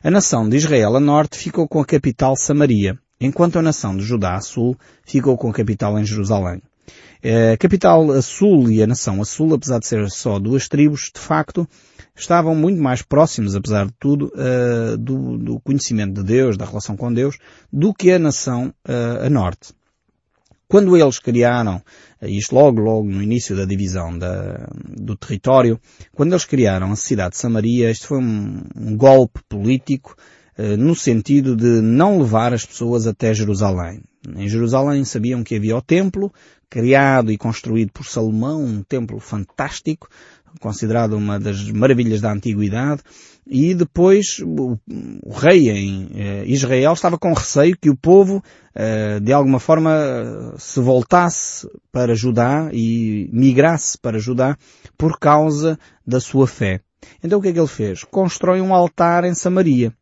A 0.04 0.10
nação 0.10 0.48
de 0.48 0.58
Israel 0.58 0.96
a 0.96 1.00
norte 1.00 1.38
ficou 1.38 1.68
com 1.68 1.80
a 1.80 1.86
capital 1.86 2.36
Samaria, 2.36 2.98
enquanto 3.20 3.60
a 3.60 3.62
nação 3.62 3.96
de 3.96 4.04
Judá 4.04 4.36
a 4.36 4.42
sul 4.42 4.78
ficou 5.06 5.38
com 5.38 5.50
a 5.50 5.54
capital 5.54 5.98
em 6.00 6.06
Jerusalém. 6.06 6.62
A 7.54 7.58
capital 7.58 8.12
a 8.12 8.22
sul 8.22 8.70
e 8.70 8.84
a 8.84 8.88
nação 8.88 9.20
a 9.20 9.26
sul, 9.26 9.54
apesar 9.54 9.80
de 9.80 9.88
ser 9.88 10.10
só 10.12 10.38
duas 10.38 10.68
tribos, 10.68 11.12
de 11.14 11.20
facto, 11.20 11.68
estavam 12.16 12.54
muito 12.54 12.80
mais 12.80 13.02
próximos, 13.02 13.56
apesar 13.56 13.88
de 13.88 13.94
tudo, 14.00 14.32
do, 15.00 15.38
do, 15.38 15.60
conhecimento 15.62 16.14
de 16.14 16.24
Deus, 16.24 16.56
da 16.56 16.66
relação 16.66 16.96
com 16.96 17.12
Deus, 17.12 17.38
do 17.74 17.94
que 17.94 18.12
a 18.12 18.20
nação 18.20 18.72
a 18.86 19.30
norte. 19.30 19.74
Quando 20.68 20.98
eles 20.98 21.20
criaram, 21.20 21.82
isto 22.22 22.56
logo, 22.56 22.80
logo 22.82 23.08
no 23.08 23.22
início 23.22 23.56
da 23.56 23.66
divisão 23.66 24.18
da, 24.18 24.68
do 24.84 25.16
território, 25.16 25.80
quando 26.14 26.34
eles 26.34 26.46
criaram 26.46 26.92
a 26.92 26.96
cidade 26.96 27.32
de 27.32 27.38
Samaria, 27.38 27.90
isto 27.92 28.08
foi 28.08 28.20
um, 28.20 28.62
um 28.76 28.98
golpe 28.98 29.42
político 29.48 30.16
no 30.78 30.96
sentido 30.96 31.56
de 31.56 31.82
não 31.82 32.20
levar 32.20 32.54
as 32.54 32.66
pessoas 32.66 33.08
até 33.08 33.34
Jerusalém. 33.34 34.02
Em 34.36 34.48
Jerusalém 34.48 35.04
sabiam 35.04 35.44
que 35.44 35.56
havia 35.56 35.78
o 35.78 35.82
templo, 35.82 36.32
criado 36.70 37.32
e 37.32 37.38
construído 37.38 37.92
por 37.92 38.06
Salomão, 38.06 38.64
um 38.64 38.82
templo 38.82 39.20
fantástico, 39.20 40.08
considerado 40.60 41.14
uma 41.14 41.40
das 41.40 41.70
maravilhas 41.72 42.22
da 42.22 42.32
antiguidade, 42.32 43.02
e 43.48 43.76
depois 43.76 44.40
o, 44.40 44.78
o 45.24 45.34
rei 45.34 45.70
em 45.70 46.10
eh, 46.16 46.44
Israel 46.48 46.94
estava 46.94 47.18
com 47.18 47.34
receio 47.34 47.78
que 47.80 47.90
o 47.90 47.96
povo 47.96 48.44
eh, 48.74 49.20
de 49.20 49.32
alguma 49.32 49.60
forma 49.60 50.56
se 50.58 50.80
voltasse 50.80 51.70
para 51.92 52.16
Judá 52.16 52.70
e 52.74 53.30
migrasse 53.32 53.98
para 54.00 54.18
Judá 54.18 54.58
por 54.98 55.20
causa 55.20 55.78
da 56.06 56.20
sua 56.20 56.48
fé. 56.48 56.82
Então 57.24 57.38
o 57.38 57.42
que 57.42 57.50
é 57.50 57.54
que 57.54 57.60
ele 57.60 57.68
fez? 57.68 58.04
Constrói 58.04 58.62
um 58.62 58.74
altar 58.74 59.26
em 59.26 59.36
Samaria. 59.36 59.94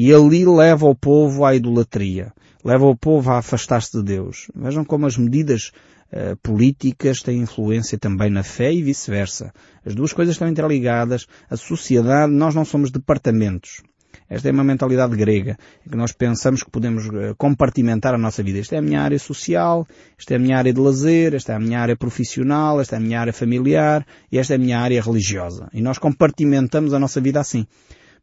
E 0.00 0.14
ali 0.14 0.44
leva 0.44 0.86
o 0.86 0.94
povo 0.94 1.44
à 1.44 1.56
idolatria. 1.56 2.32
Leva 2.64 2.86
o 2.86 2.96
povo 2.96 3.32
a 3.32 3.38
afastar-se 3.38 3.98
de 3.98 4.04
Deus. 4.04 4.46
Vejam 4.54 4.84
como 4.84 5.06
as 5.06 5.16
medidas 5.16 5.72
uh, 6.12 6.36
políticas 6.40 7.20
têm 7.20 7.40
influência 7.40 7.98
também 7.98 8.30
na 8.30 8.44
fé 8.44 8.72
e 8.72 8.80
vice-versa. 8.80 9.52
As 9.84 9.96
duas 9.96 10.12
coisas 10.12 10.36
estão 10.36 10.46
interligadas. 10.46 11.26
A 11.50 11.56
sociedade, 11.56 12.32
nós 12.32 12.54
não 12.54 12.64
somos 12.64 12.92
departamentos. 12.92 13.82
Esta 14.30 14.48
é 14.48 14.52
uma 14.52 14.62
mentalidade 14.62 15.16
grega, 15.16 15.58
que 15.82 15.96
nós 15.96 16.12
pensamos 16.12 16.62
que 16.62 16.70
podemos 16.70 17.06
eh, 17.06 17.34
compartimentar 17.36 18.14
a 18.14 18.18
nossa 18.18 18.40
vida. 18.40 18.60
Esta 18.60 18.76
é 18.76 18.78
a 18.78 18.82
minha 18.82 19.00
área 19.00 19.18
social, 19.18 19.86
esta 20.16 20.34
é 20.34 20.36
a 20.36 20.38
minha 20.38 20.58
área 20.58 20.72
de 20.72 20.80
lazer, 20.80 21.34
esta 21.34 21.54
é 21.54 21.56
a 21.56 21.58
minha 21.58 21.80
área 21.80 21.96
profissional, 21.96 22.80
esta 22.80 22.94
é 22.94 22.98
a 22.98 23.00
minha 23.00 23.20
área 23.20 23.32
familiar 23.32 24.06
e 24.30 24.38
esta 24.38 24.54
é 24.54 24.56
a 24.56 24.58
minha 24.58 24.78
área 24.78 25.02
religiosa. 25.02 25.68
E 25.72 25.80
nós 25.80 25.98
compartimentamos 25.98 26.94
a 26.94 27.00
nossa 27.00 27.20
vida 27.20 27.40
assim. 27.40 27.66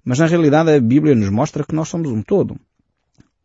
Mas 0.06 0.20
na 0.20 0.28
realidade 0.28 0.72
a 0.72 0.80
Bíblia 0.80 1.16
nos 1.16 1.32
mostra 1.32 1.66
que 1.66 1.74
nós 1.74 1.90
somos 1.90 2.12
um 2.12 2.22
todo. 2.22 2.56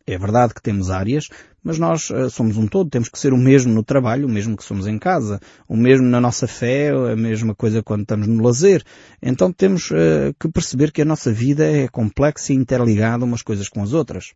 É 0.07 0.19
verdade 0.19 0.53
que 0.53 0.61
temos 0.61 0.91
áreas, 0.91 1.29
mas 1.63 1.79
nós 1.79 2.11
uh, 2.11 2.29
somos 2.29 2.57
um 2.57 2.67
todo. 2.67 2.91
Temos 2.91 3.09
que 3.09 3.19
ser 3.19 3.33
o 3.33 3.39
mesmo 3.39 3.73
no 3.73 3.83
trabalho, 3.83 4.27
o 4.27 4.31
mesmo 4.31 4.57
que 4.57 4.65
somos 4.65 4.87
em 4.87 4.99
casa, 4.99 5.41
o 5.69 5.77
mesmo 5.77 6.07
na 6.07 6.21
nossa 6.21 6.47
fé, 6.47 6.91
a 6.91 7.17
mesma 7.17 7.55
coisa 7.55 7.83
quando 7.83 8.03
estamos 8.03 8.27
no 8.27 8.43
lazer. 8.43 8.83
Então 9.23 9.53
temos 9.53 9.91
uh, 9.91 10.35
que 10.39 10.51
perceber 10.51 10.91
que 10.93 11.01
a 11.01 11.05
nossa 11.05 11.33
vida 11.33 11.65
é 11.65 11.89
complexa 11.89 12.53
e 12.53 12.57
interligada 12.57 13.25
umas 13.25 13.41
coisas 13.41 13.69
com 13.69 13.83
as 13.83 13.93
outras. 13.93 14.35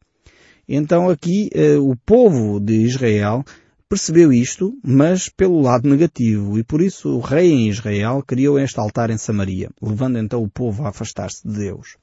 Então 0.66 1.10
aqui 1.10 1.50
uh, 1.54 1.90
o 1.90 1.96
povo 1.96 2.58
de 2.58 2.84
Israel 2.84 3.44
percebeu 3.88 4.32
isto, 4.32 4.76
mas 4.82 5.28
pelo 5.28 5.60
lado 5.60 5.88
negativo, 5.88 6.58
e 6.58 6.64
por 6.64 6.80
isso 6.80 7.10
o 7.10 7.20
rei 7.20 7.50
em 7.50 7.68
Israel 7.68 8.22
criou 8.26 8.58
este 8.58 8.80
altar 8.80 9.10
em 9.10 9.18
Samaria, 9.18 9.70
levando 9.80 10.18
então 10.18 10.42
o 10.42 10.48
povo 10.48 10.84
a 10.84 10.88
afastar-se 10.88 11.46
de 11.46 11.54
Deus. 11.54 11.96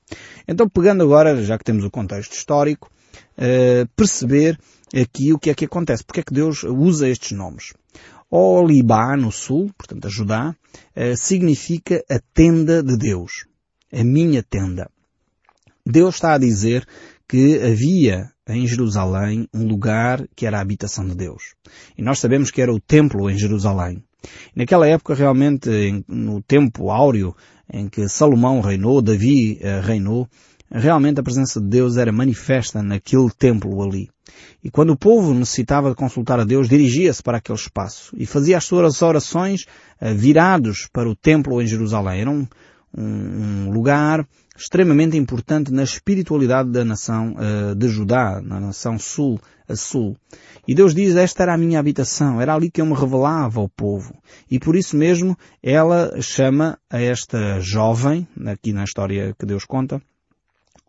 Então 0.48 0.70
pegando 0.70 1.04
agora, 1.04 1.42
já 1.44 1.58
que 1.58 1.64
temos 1.64 1.84
o 1.84 1.92
contexto 1.92 2.34
histórico, 2.34 2.90
uh, 3.38 3.88
perceber 3.96 4.58
aqui 4.94 5.34
o 5.34 5.40
que 5.40 5.50
é 5.50 5.54
que 5.54 5.66
acontece, 5.66 6.04
porque 6.04 6.20
é 6.22 6.24
que 6.24 6.34
Deus 6.34 6.64
usa 6.64 7.10
estes 7.10 7.32
nomes. 7.32 7.74
Olibá, 8.30 9.18
no 9.18 9.32
sul, 9.32 9.72
portanto 9.78 10.06
a 10.06 10.10
Judá, 10.10 10.56
uh, 10.96 11.18
significa 11.18 12.04
a 12.10 12.20
tenda 12.34 12.82
de 12.82 12.98
Deus. 12.98 13.46
A 13.92 14.04
minha 14.04 14.42
tenda. 14.42 14.90
Deus 15.86 16.16
está 16.16 16.36
a 16.36 16.38
dizer 16.38 16.88
que 17.28 17.60
havia 17.62 18.32
em 18.52 18.68
Jerusalém 18.68 19.48
um 19.54 19.68
lugar 19.68 20.28
que 20.36 20.46
era 20.46 20.58
a 20.58 20.62
habitação 20.62 21.06
de 21.08 21.16
Deus. 21.16 21.56
E 21.98 22.02
nós 22.02 22.20
sabemos 22.20 22.52
que 22.52 22.62
era 22.62 22.74
o 22.74 22.80
templo 22.80 23.30
em 23.30 23.38
Jerusalém. 23.38 24.04
Naquela 24.56 24.88
época, 24.88 25.16
realmente, 25.16 25.70
no 26.08 26.42
tempo 26.42 26.92
áureo 26.92 27.36
em 27.72 27.88
que 27.88 28.08
Salomão 28.08 28.62
reinou, 28.62 29.02
Davi 29.02 29.60
uh, 29.62 29.86
reinou, 29.86 30.28
realmente 30.70 31.20
a 31.20 31.24
presença 31.24 31.60
de 31.60 31.68
Deus 31.68 31.98
era 31.98 32.12
manifesta 32.12 32.84
naquele 32.84 33.30
templo 33.32 33.82
ali. 33.82 34.10
E 34.64 34.70
quando 34.70 34.92
o 34.92 34.98
povo 34.98 35.34
necessitava 35.34 35.90
de 35.90 35.96
consultar 35.96 36.40
a 36.40 36.46
Deus, 36.46 36.70
dirigia-se 36.70 37.22
para 37.22 37.38
aquele 37.38 37.58
espaço 37.58 38.16
e 38.18 38.26
fazia 38.26 38.58
as 38.58 38.66
suas 38.66 39.02
orações 39.02 39.66
uh, 40.02 40.14
virados 40.14 40.88
para 40.92 41.10
o 41.10 41.16
templo 41.16 41.62
em 41.62 41.68
Jerusalém. 41.68 42.22
Era 42.22 42.30
um, 42.30 42.48
um 42.96 43.72
lugar 43.72 44.28
extremamente 44.56 45.18
importante 45.18 45.72
na 45.72 45.84
espiritualidade 45.84 46.70
da 46.70 46.84
nação 46.84 47.36
uh, 47.36 47.76
de 47.76 47.88
Judá, 47.88 48.42
na 48.42 48.60
nação 48.60 49.00
sul 49.00 49.40
a 49.68 49.76
sul. 49.76 50.18
E 50.68 50.76
Deus 50.76 50.94
diz, 50.94 51.16
esta 51.16 51.44
era 51.44 51.54
a 51.54 51.58
minha 51.58 51.80
habitação, 51.80 52.42
era 52.42 52.54
ali 52.54 52.70
que 52.70 52.82
eu 52.82 52.86
me 52.86 52.94
revelava 52.94 53.60
ao 53.60 53.70
povo. 53.70 54.14
E 54.50 54.60
por 54.60 54.76
isso 54.76 54.96
mesmo 54.98 55.38
ela 55.64 56.22
chama 56.22 56.78
a 56.90 57.02
esta 57.02 57.60
jovem, 57.60 58.28
aqui 58.46 58.74
na 58.74 58.84
história 58.84 59.34
que 59.38 59.46
Deus 59.46 59.66
conta, 59.66 60.02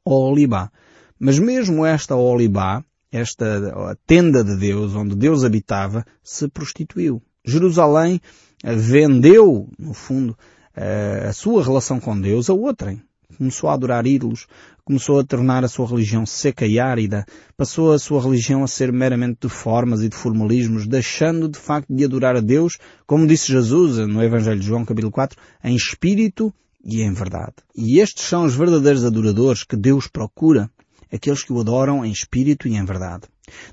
Olibá. 0.04 0.70
Mas 1.18 1.38
mesmo 1.38 1.86
esta 1.86 2.16
Olibá, 2.16 2.84
esta 3.10 3.96
tenda 4.06 4.42
de 4.42 4.56
Deus, 4.56 4.96
onde 4.96 5.14
Deus 5.14 5.44
habitava, 5.44 6.04
se 6.22 6.48
prostituiu. 6.48 7.22
Jerusalém 7.44 8.20
vendeu, 8.64 9.68
no 9.78 9.94
fundo, 9.94 10.36
eh, 10.74 11.26
a 11.28 11.32
sua 11.32 11.62
relação 11.62 12.00
com 12.00 12.18
Deus 12.20 12.48
a 12.48 12.54
outrem 12.54 13.02
começou 13.32 13.70
a 13.70 13.74
adorar 13.74 14.06
ídolos, 14.06 14.46
começou 14.84 15.18
a 15.18 15.24
tornar 15.24 15.64
a 15.64 15.68
sua 15.68 15.86
religião 15.86 16.26
seca 16.26 16.66
e 16.66 16.78
árida, 16.78 17.24
passou 17.56 17.92
a 17.92 17.98
sua 17.98 18.22
religião 18.22 18.62
a 18.62 18.66
ser 18.66 18.92
meramente 18.92 19.38
de 19.42 19.48
formas 19.48 20.02
e 20.02 20.08
de 20.08 20.16
formalismos, 20.16 20.86
deixando 20.86 21.48
de 21.48 21.58
facto 21.58 21.94
de 21.94 22.04
adorar 22.04 22.36
a 22.36 22.40
Deus, 22.40 22.78
como 23.06 23.26
disse 23.26 23.50
Jesus 23.50 23.96
no 24.06 24.22
Evangelho 24.22 24.60
de 24.60 24.66
João 24.66 24.84
capítulo 24.84 25.12
4, 25.12 25.38
em 25.64 25.74
espírito 25.74 26.52
e 26.84 27.02
em 27.02 27.12
verdade. 27.12 27.54
E 27.76 28.00
estes 28.00 28.24
são 28.24 28.44
os 28.44 28.54
verdadeiros 28.54 29.04
adoradores 29.04 29.64
que 29.64 29.76
Deus 29.76 30.08
procura, 30.08 30.70
aqueles 31.12 31.44
que 31.44 31.52
o 31.52 31.60
adoram 31.60 32.04
em 32.04 32.10
espírito 32.10 32.66
e 32.66 32.76
em 32.76 32.84
verdade. 32.84 33.24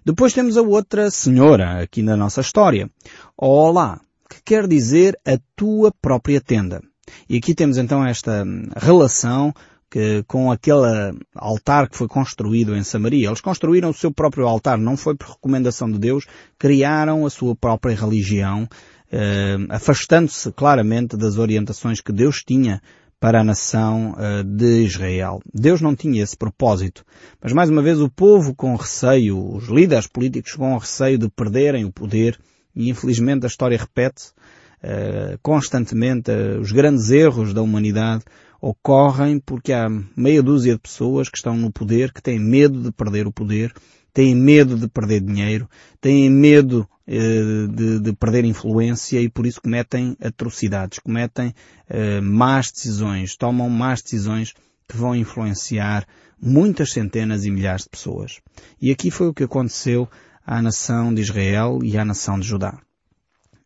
Depois 0.05 0.33
temos 0.33 0.57
a 0.57 0.61
outra 0.61 1.09
senhora 1.09 1.81
aqui 1.81 2.01
na 2.01 2.17
nossa 2.17 2.41
história, 2.41 2.89
Olá, 3.37 3.99
que 4.29 4.41
quer 4.43 4.67
dizer 4.67 5.17
a 5.25 5.39
tua 5.55 5.91
própria 5.91 6.39
tenda. 6.39 6.81
E 7.27 7.37
aqui 7.37 7.53
temos 7.53 7.77
então 7.77 8.05
esta 8.05 8.45
relação 8.75 9.53
que, 9.89 10.23
com 10.27 10.51
aquele 10.51 11.17
altar 11.35 11.89
que 11.89 11.97
foi 11.97 12.07
construído 12.07 12.75
em 12.75 12.83
Samaria. 12.83 13.27
Eles 13.27 13.41
construíram 13.41 13.89
o 13.89 13.93
seu 13.93 14.11
próprio 14.11 14.47
altar, 14.47 14.77
não 14.77 14.95
foi 14.95 15.15
por 15.15 15.29
recomendação 15.29 15.89
de 15.89 15.97
Deus, 15.97 16.25
criaram 16.57 17.25
a 17.25 17.29
sua 17.29 17.55
própria 17.55 17.95
religião, 17.95 18.67
eh, 19.11 19.57
afastando-se 19.69 20.51
claramente 20.51 21.17
das 21.17 21.37
orientações 21.37 21.99
que 22.01 22.11
Deus 22.11 22.43
tinha 22.43 22.81
para 23.19 23.41
a 23.41 23.43
nação 23.43 24.13
uh, 24.13 24.43
de 24.43 24.83
Israel. 24.85 25.41
Deus 25.53 25.81
não 25.81 25.93
tinha 25.93 26.23
esse 26.23 26.37
propósito. 26.37 27.03
Mas 27.43 27.51
mais 27.51 27.69
uma 27.69 27.81
vez 27.81 27.99
o 27.99 28.09
povo 28.09 28.55
com 28.55 28.75
receio, 28.75 29.55
os 29.55 29.67
líderes 29.67 30.07
políticos 30.07 30.53
com 30.53 30.77
receio 30.77 31.17
de 31.17 31.29
perderem 31.29 31.83
o 31.83 31.91
poder, 31.91 32.39
e 32.73 32.89
infelizmente 32.89 33.45
a 33.45 33.47
história 33.47 33.77
repete, 33.77 34.27
eh, 34.27 34.58
constantemente 35.41 36.31
uh, 36.31 36.59
os 36.59 36.71
grandes 36.71 37.09
erros 37.09 37.53
da 37.53 37.61
humanidade 37.61 38.23
ocorrem 38.61 39.39
porque 39.39 39.73
há 39.73 39.89
meia 40.15 40.43
dúzia 40.43 40.73
de 40.73 40.79
pessoas 40.79 41.29
que 41.29 41.37
estão 41.37 41.55
no 41.55 41.71
poder 41.71 42.11
que 42.11 42.21
têm 42.21 42.39
medo 42.39 42.81
de 42.81 42.91
perder 42.91 43.27
o 43.27 43.31
poder, 43.31 43.73
têm 44.13 44.35
medo 44.35 44.77
de 44.77 44.87
perder 44.87 45.21
dinheiro, 45.21 45.69
têm 46.01 46.29
medo 46.29 46.87
uh, 47.07 47.67
de, 47.67 47.99
de, 47.99 48.13
perder 48.13 48.45
influência 48.45 49.21
e 49.21 49.29
por 49.29 49.45
isso 49.45 49.61
cometem 49.61 50.15
atrocidades, 50.21 50.99
cometem 50.99 51.53
más 52.21 52.71
decisões, 52.71 53.35
tomam 53.35 53.67
más 53.67 54.01
decisões 54.01 54.53
que 54.87 54.95
vão 54.95 55.15
influenciar 55.15 56.05
muitas 56.41 56.91
centenas 56.91 57.45
e 57.45 57.51
milhares 57.51 57.83
de 57.83 57.89
pessoas. 57.89 58.39
E 58.81 58.91
aqui 58.91 59.11
foi 59.11 59.27
o 59.27 59.33
que 59.33 59.43
aconteceu 59.43 60.07
à 60.45 60.61
nação 60.61 61.13
de 61.13 61.21
Israel 61.21 61.79
e 61.83 61.97
à 61.97 62.05
nação 62.05 62.39
de 62.39 62.47
Judá. 62.47 62.79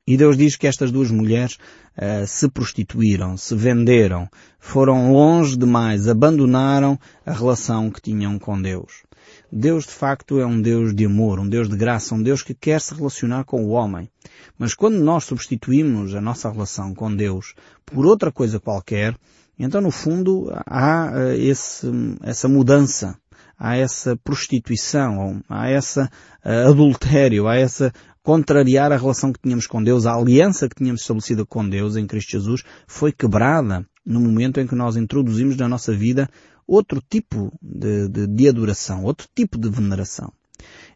E 0.06 0.18
Deus 0.18 0.36
diz 0.36 0.58
que 0.58 0.68
estas 0.68 0.92
duas 0.92 1.10
mulheres 1.10 1.58
uh, 1.98 2.28
se 2.28 2.50
prostituíram, 2.50 3.38
se 3.38 3.56
venderam, 3.56 4.28
foram 4.60 5.14
longe 5.14 5.58
demais, 5.58 6.10
abandonaram 6.10 7.00
a 7.26 7.32
relação 7.32 7.90
que 7.90 8.02
tinham 8.02 8.38
com 8.38 8.62
Deus. 8.62 9.04
Deus 9.50 9.86
de 9.86 9.92
facto 9.92 10.40
é 10.42 10.46
um 10.46 10.62
Deus 10.62 10.94
de 10.94 11.06
amor, 11.06 11.40
um 11.40 11.48
Deus 11.48 11.70
de 11.70 11.78
graça, 11.78 12.14
um 12.14 12.22
Deus 12.22 12.44
que 12.44 12.54
quer 12.54 12.82
se 12.82 12.94
relacionar 12.94 13.46
com 13.46 13.64
o 13.64 13.70
homem. 13.70 14.10
Mas 14.58 14.74
quando 14.74 14.96
nós 14.96 15.24
substituímos 15.24 16.14
a 16.14 16.20
nossa 16.20 16.52
relação 16.52 16.94
com 16.94 17.16
Deus 17.16 17.56
por 17.86 18.06
outra 18.06 18.30
coisa 18.30 18.60
qualquer, 18.60 19.16
então 19.58 19.80
no 19.80 19.92
fundo 19.92 20.52
há 20.66 21.12
uh, 21.14 21.32
esse, 21.32 21.88
essa 22.24 22.50
mudança, 22.50 23.18
há 23.58 23.78
essa 23.78 24.18
prostituição, 24.18 25.42
há 25.48 25.70
essa 25.70 26.10
uh, 26.46 26.70
adultério, 26.70 27.48
há 27.48 27.56
essa 27.56 27.94
contrariar 28.24 28.92
a 28.92 28.98
relação 28.98 29.34
que 29.34 29.42
tínhamos 29.42 29.68
com 29.68 29.84
Deus, 29.84 30.06
a 30.06 30.16
aliança 30.16 30.70
que 30.70 30.76
tínhamos 30.76 31.02
estabelecida 31.02 31.46
com 31.46 31.68
Deus 31.68 31.98
em 31.98 32.08
Cristo 32.08 32.32
Jesus, 32.32 32.64
foi 32.88 33.12
quebrada 33.12 33.86
no 34.06 34.22
momento 34.22 34.60
em 34.60 34.66
que 34.66 34.76
nós 34.76 34.96
introduzimos 34.96 35.58
na 35.58 35.68
nossa 35.68 35.94
vida 35.94 36.30
outro 36.66 37.02
tipo 37.08 37.52
de, 37.62 38.08
de, 38.08 38.26
de 38.26 38.48
adoração, 38.48 39.04
outro 39.04 39.28
tipo 39.36 39.58
de 39.58 39.70
veneração. 39.70 40.32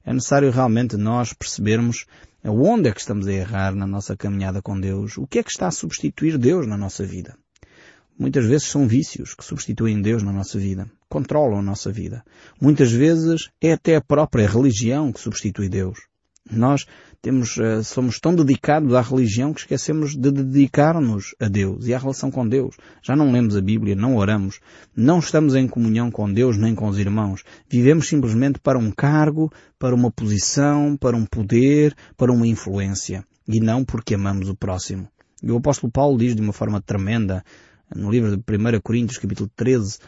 É 0.05 0.13
necessário 0.13 0.49
realmente 0.49 0.95
nós 0.95 1.33
percebermos 1.33 2.05
onde 2.43 2.87
é 2.87 2.93
que 2.93 3.01
estamos 3.01 3.27
a 3.27 3.33
errar 3.33 3.75
na 3.75 3.85
nossa 3.85 4.15
caminhada 4.15 4.61
com 4.61 4.79
Deus, 4.79 5.17
o 5.17 5.27
que 5.27 5.39
é 5.39 5.43
que 5.43 5.51
está 5.51 5.67
a 5.67 5.71
substituir 5.71 6.37
Deus 6.37 6.65
na 6.65 6.77
nossa 6.77 7.05
vida. 7.05 7.35
Muitas 8.17 8.45
vezes 8.45 8.67
são 8.67 8.87
vícios 8.87 9.35
que 9.35 9.43
substituem 9.43 10.01
Deus 10.01 10.23
na 10.23 10.31
nossa 10.31 10.57
vida, 10.57 10.89
controlam 11.09 11.59
a 11.59 11.61
nossa 11.61 11.91
vida. 11.91 12.23
Muitas 12.59 12.91
vezes 12.91 13.49
é 13.61 13.73
até 13.73 13.95
a 13.95 14.01
própria 14.01 14.47
religião 14.47 15.11
que 15.11 15.19
substitui 15.19 15.69
Deus. 15.69 15.99
Nós 16.49 16.85
temos, 17.21 17.57
uh, 17.57 17.83
somos 17.83 18.19
tão 18.19 18.35
dedicados 18.35 18.93
à 18.93 19.01
religião 19.01 19.53
que 19.53 19.61
esquecemos 19.61 20.15
de 20.15 20.31
dedicar-nos 20.31 21.35
a 21.39 21.47
Deus 21.47 21.87
e 21.87 21.93
à 21.93 21.97
relação 21.97 22.31
com 22.31 22.47
Deus. 22.47 22.75
Já 23.01 23.15
não 23.15 23.31
lemos 23.31 23.55
a 23.55 23.61
Bíblia, 23.61 23.95
não 23.95 24.15
oramos, 24.15 24.59
não 24.95 25.19
estamos 25.19 25.55
em 25.55 25.67
comunhão 25.67 26.11
com 26.11 26.31
Deus 26.31 26.57
nem 26.57 26.75
com 26.75 26.87
os 26.87 26.99
irmãos. 26.99 27.43
Vivemos 27.69 28.07
simplesmente 28.07 28.59
para 28.59 28.77
um 28.77 28.91
cargo, 28.91 29.51
para 29.79 29.95
uma 29.95 30.11
posição, 30.11 30.95
para 30.95 31.17
um 31.17 31.25
poder, 31.25 31.95
para 32.15 32.31
uma 32.31 32.47
influência. 32.47 33.25
E 33.47 33.59
não 33.59 33.83
porque 33.83 34.15
amamos 34.15 34.49
o 34.49 34.55
próximo. 34.55 35.07
E 35.41 35.51
o 35.51 35.57
apóstolo 35.57 35.91
Paulo 35.91 36.17
diz 36.17 36.35
de 36.35 36.41
uma 36.41 36.53
forma 36.53 36.81
tremenda, 36.81 37.43
no 37.95 38.11
livro 38.11 38.35
de 38.35 38.37
1 38.37 38.81
Coríntios, 38.81 39.17
capítulo 39.17 39.49
13, 39.55 39.99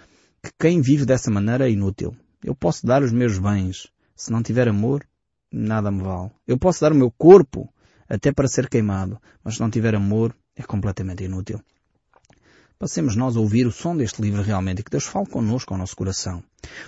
que 0.44 0.52
quem 0.60 0.82
vive 0.82 1.06
dessa 1.06 1.32
maneira 1.32 1.68
é 1.68 1.72
inútil. 1.72 2.16
Eu 2.44 2.56
posso 2.56 2.86
dar 2.86 3.04
os 3.04 3.12
meus 3.12 3.38
bens. 3.38 3.88
Se 4.16 4.32
não 4.32 4.42
tiver 4.42 4.68
amor, 4.68 5.06
nada 5.52 5.92
me 5.92 6.02
vale. 6.02 6.32
Eu 6.48 6.58
posso 6.58 6.82
dar 6.82 6.92
o 6.92 6.96
meu 6.96 7.12
corpo 7.12 7.72
até 8.08 8.32
para 8.32 8.48
ser 8.48 8.68
queimado, 8.70 9.22
mas 9.44 9.56
se 9.56 9.62
não 9.62 9.70
tiver 9.70 9.96
amor, 9.96 10.36
é 10.56 10.64
completamente 10.64 11.24
inútil. 11.24 11.62
Passemos 12.78 13.16
nós 13.16 13.36
a 13.36 13.40
ouvir 13.40 13.68
o 13.68 13.72
som 13.72 13.96
deste 13.96 14.22
livro 14.22 14.42
realmente 14.42 14.80
e 14.80 14.84
que 14.84 14.92
Deus 14.92 15.04
fale 15.04 15.28
connosco, 15.28 15.74
ao 15.74 15.78
nosso 15.78 15.96
coração. 15.96 16.42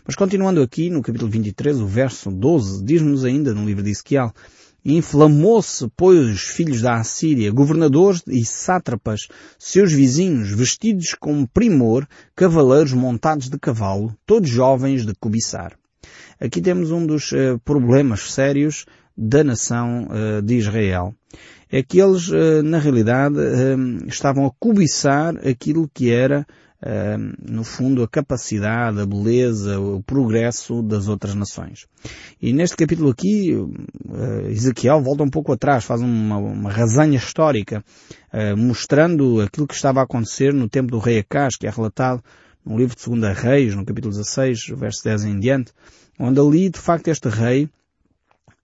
Mas 0.05 0.15
continuando 0.15 0.61
aqui 0.61 0.89
no 0.89 1.01
capítulo 1.01 1.29
23, 1.29 1.81
o 1.81 1.85
verso 1.85 2.31
12, 2.31 2.83
diz-nos 2.83 3.25
ainda 3.25 3.53
no 3.53 3.65
livro 3.65 3.83
de 3.83 3.91
Ezequiel, 3.91 4.33
Inflamou-se, 4.83 5.87
pois, 5.95 6.17
os 6.17 6.41
filhos 6.41 6.81
da 6.81 6.95
Assíria, 6.95 7.51
governadores 7.51 8.23
e 8.27 8.43
sátrapas, 8.43 9.27
seus 9.59 9.93
vizinhos, 9.93 10.49
vestidos 10.49 11.13
com 11.13 11.45
primor, 11.45 12.07
cavaleiros 12.35 12.91
montados 12.91 13.47
de 13.47 13.59
cavalo, 13.59 14.15
todos 14.25 14.49
jovens 14.49 15.05
de 15.05 15.13
cobiçar. 15.19 15.77
Aqui 16.39 16.59
temos 16.59 16.91
um 16.91 17.05
dos 17.05 17.31
uh, 17.31 17.59
problemas 17.63 18.33
sérios 18.33 18.85
da 19.15 19.43
nação 19.43 20.07
uh, 20.07 20.41
de 20.41 20.55
Israel. 20.55 21.13
É 21.71 21.83
que 21.83 21.99
eles, 22.01 22.29
uh, 22.29 22.63
na 22.63 22.79
realidade, 22.79 23.35
estavam 24.07 24.45
a 24.47 24.51
cobiçar 24.59 25.35
aquilo 25.47 25.89
que 25.93 26.11
era, 26.11 26.45
no 27.39 27.63
fundo, 27.63 28.01
a 28.01 28.07
capacidade, 28.07 28.99
a 28.99 29.05
beleza, 29.05 29.79
o 29.79 30.01
progresso 30.01 30.81
das 30.81 31.07
outras 31.07 31.35
nações. 31.35 31.85
E 32.41 32.51
neste 32.51 32.75
capítulo 32.75 33.11
aqui, 33.11 33.55
Ezequiel 34.49 34.99
volta 34.99 35.21
um 35.21 35.29
pouco 35.29 35.53
atrás, 35.53 35.85
faz 35.85 36.01
uma, 36.01 36.37
uma 36.37 36.71
razanha 36.71 37.17
histórica, 37.17 37.85
mostrando 38.57 39.41
aquilo 39.41 39.67
que 39.67 39.75
estava 39.75 39.99
a 39.99 40.05
acontecer 40.05 40.51
no 40.55 40.67
tempo 40.67 40.89
do 40.89 40.97
rei 40.97 41.19
Acaz, 41.19 41.55
que 41.55 41.67
é 41.67 41.69
relatado 41.69 42.23
no 42.65 42.77
livro 42.77 42.95
de 42.95 43.03
2 43.03 43.37
Reis, 43.37 43.75
no 43.75 43.85
capítulo 43.85 44.13
16, 44.13 44.67
verso 44.77 45.03
10 45.03 45.25
em 45.25 45.39
diante, 45.39 45.71
onde 46.19 46.39
ali, 46.39 46.69
de 46.69 46.79
facto, 46.79 47.07
este 47.07 47.27
rei 47.27 47.65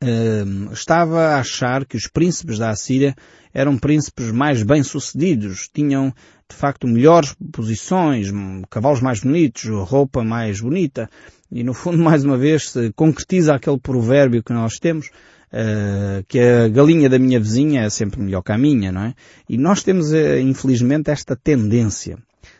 uh, 0.04 0.74
estava 0.74 1.20
a 1.20 1.39
achar 1.39 1.86
que 1.86 1.98
os 1.98 2.08
príncipes 2.08 2.60
da 2.60 2.70
Assíria 2.70 3.16
eram 3.54 3.77
príncipes 3.77 4.32
mais 4.32 4.62
bem-sucedidos, 4.62 5.68
tinham, 5.74 6.13
de 6.50 6.56
facto, 6.56 6.88
melhores 6.88 7.36
posições, 7.51 8.27
cavalos 8.70 9.01
mais 9.01 9.22
bonitos, 9.22 9.66
roupa 9.89 10.24
mais 10.24 10.62
bonita, 10.62 11.10
e 11.51 11.63
no 11.63 11.74
fundo, 11.74 11.98
mais 12.04 12.24
uma 12.24 12.38
vez, 12.38 12.70
se 12.70 12.92
concretiza 12.94 13.56
aquele 13.56 13.80
provérbio 13.80 14.44
que 14.44 14.54
nós 14.54 14.80
temos, 14.80 15.10
Uh, 15.48 16.25
que 16.27 16.42
a 16.42 16.68
galinha 16.68 17.08
da 17.08 17.18
minha 17.18 17.39
vizinha 17.39 17.84
é 17.84 17.89
sempre 17.89 18.20
melhor 18.20 18.42
que 18.42 18.51
a 18.51 18.58
minha, 18.58 18.92
não 18.92 19.04
é? 19.04 19.13
E 19.48 19.58
nós 19.58 19.82
temos, 19.82 20.12
uh, 20.12 20.39
infelizmente, 20.42 21.10
esta 21.10 21.38
tendência 21.38 22.18